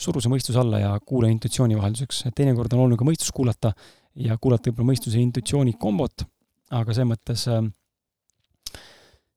[0.00, 3.72] suru see mõistus alla ja kuula intuitsiooni vahelduseks, et teinekord on oluline ka mõistust kuulata
[4.18, 6.24] ja kuulata võib-olla mõistuse ja intuitsiooni kombot,
[6.74, 7.44] aga selles mõttes,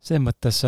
[0.02, 0.64] selles mõttes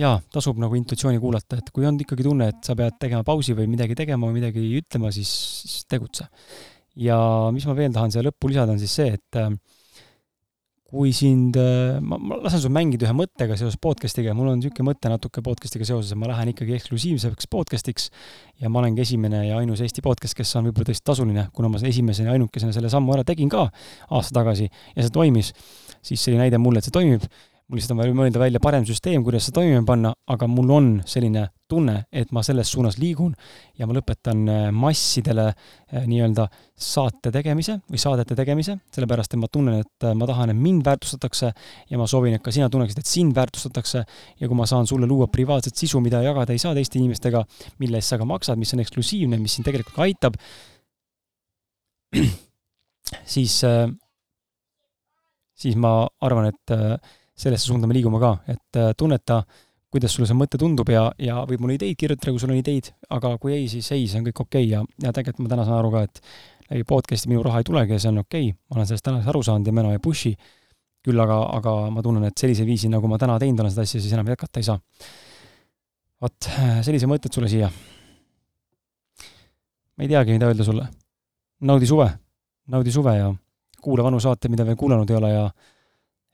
[0.00, 3.54] jaa, tasub nagu intuitsiooni kuulata, et kui on ikkagi tunne, et sa pead tegema pausi
[3.58, 5.30] või midagi tegema või midagi ütlema, siis,
[5.62, 6.26] siis tegutse.
[6.98, 7.18] ja
[7.54, 9.38] mis ma veel tahan siia lõppu lisada, on siis see, et
[10.92, 14.90] kui sind, äh, ma, ma lasen sul mängida ühe mõttega seoses podcast'iga, mul on niisugune
[14.90, 18.10] mõte natuke podcast'iga seoses, et ma lähen ikkagi eksklusiivseks podcast'iks
[18.60, 21.80] ja ma olengi esimene ja ainus Eesti podcast, kes on võib-olla tõesti tasuline, kuna ma
[21.88, 23.70] esimese ja ainukesena selle sammu ära tegin ka
[24.10, 25.54] aasta tagasi ja see toimis,
[26.04, 27.24] siis see oli näide mulle, et see toimib.
[27.72, 30.88] Mul lihtsalt on vaja mõelda välja parem süsteem, kuidas seda toimima panna, aga mul on
[31.08, 33.30] selline tunne, et ma selles suunas liigun
[33.80, 36.44] ja ma lõpetan äh, massidele äh, nii-öelda
[36.76, 40.84] saate tegemise või saadete tegemise, sellepärast et ma tunnen, et äh, ma tahan, et mind
[40.84, 44.04] väärtustatakse ja ma soovin, et ka sina tunneksid, et sind väärtustatakse.
[44.42, 47.40] Ja kui ma saan sulle luua privaatset sisu, mida jagada ei saa teiste inimestega,
[47.80, 50.36] mille eest sa ka maksad, mis on eksklusiivne, mis sind tegelikult aitab,
[53.38, 53.56] siis,
[55.64, 56.76] siis ma arvan, et
[57.38, 59.42] sellesse suunda me liigume ka, et äh, tunneta,
[59.92, 62.92] kuidas sulle see mõte tundub ja, ja võib mulle ideid kirjutada, kui sul on ideid,
[63.12, 64.70] aga kui ei, siis ei, see on kõik okei okay.
[64.72, 66.22] ja, ja tegelikult ma täna saan aru ka, et
[66.70, 69.32] läbi podcast'i minu raha ei tulegi ja see on okei okay., ma olen sellest tänaseks
[69.32, 70.32] aru saanud ja ma enam ei push'i,
[71.04, 74.00] küll aga, aga ma tunnen, et sellise viisi, nagu ma täna teinud olen seda asja,
[74.00, 74.78] siis enam jätkata ei saa.
[76.22, 76.48] vot,
[76.86, 77.70] sellised mõtted sulle siia.
[79.96, 80.88] ma ei teagi, mida öelda sulle.
[81.68, 82.08] naudi suve,
[82.72, 83.32] naudi suve ja
[83.82, 85.46] kuula vanu saate, mida veel kuulanud ei ole ja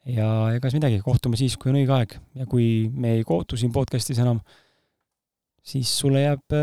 [0.09, 3.59] ja ega siis midagi, kohtume siis, kui on õige aeg ja kui me ei kohtu
[3.61, 4.41] siin podcast'is enam,
[5.65, 6.57] siis sulle jääb,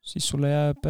[0.00, 0.88] siis sulle jääb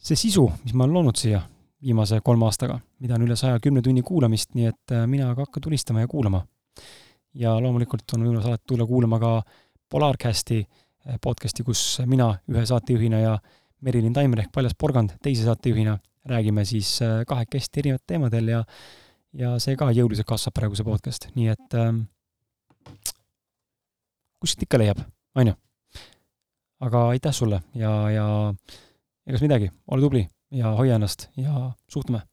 [0.00, 1.42] see sisu, mis ma olen loonud siia
[1.84, 5.64] viimase kolme aastaga, mida on üle saja kümne tunni kuulamist, nii et mina aga hakkan
[5.68, 6.44] tulistama ja kuulama.
[7.34, 9.42] ja loomulikult on võimalus alati tulla kuulama ka
[9.90, 10.64] Polarcasti
[11.22, 13.38] podcasti, kus mina ühe saatejuhina ja
[13.80, 15.98] Merilin Taimer ehk Paljas Porgand teise saatejuhina
[16.30, 18.64] räägime siis kahekesti erinevatel teemadel ja
[19.36, 22.04] ja see ka jõuliselt kasvab praegu, see podcast, nii et ähm,
[24.40, 25.04] kuskilt ikka leiab,
[25.38, 25.56] on ju.
[26.80, 28.26] aga aitäh sulle ja, ja
[29.26, 32.24] egas midagi, ole tubli ja hoia ennast ja suhtleme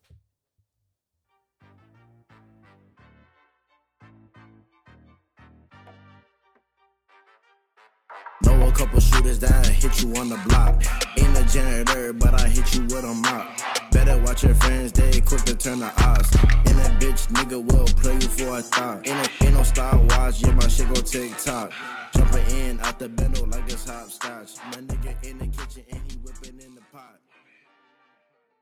[8.68, 10.84] a couple shooters that hit you on the block.
[11.18, 13.48] Ain't a janitor, but I hit you with a mop.
[13.92, 16.36] Better watch your friends, they quick to turn the odds.
[16.68, 19.08] And that bitch nigga will play you for a thought.
[19.08, 21.72] Ain't, a, no Star Wars, yeah, my shit go TikTok.
[22.14, 24.58] Jumping in out the bendo like it's hopscotch.
[24.72, 27.20] My nigga in the kitchen and he whipping in the pot.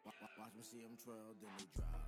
[0.05, 2.04] Watch me see him twirl, then he drop.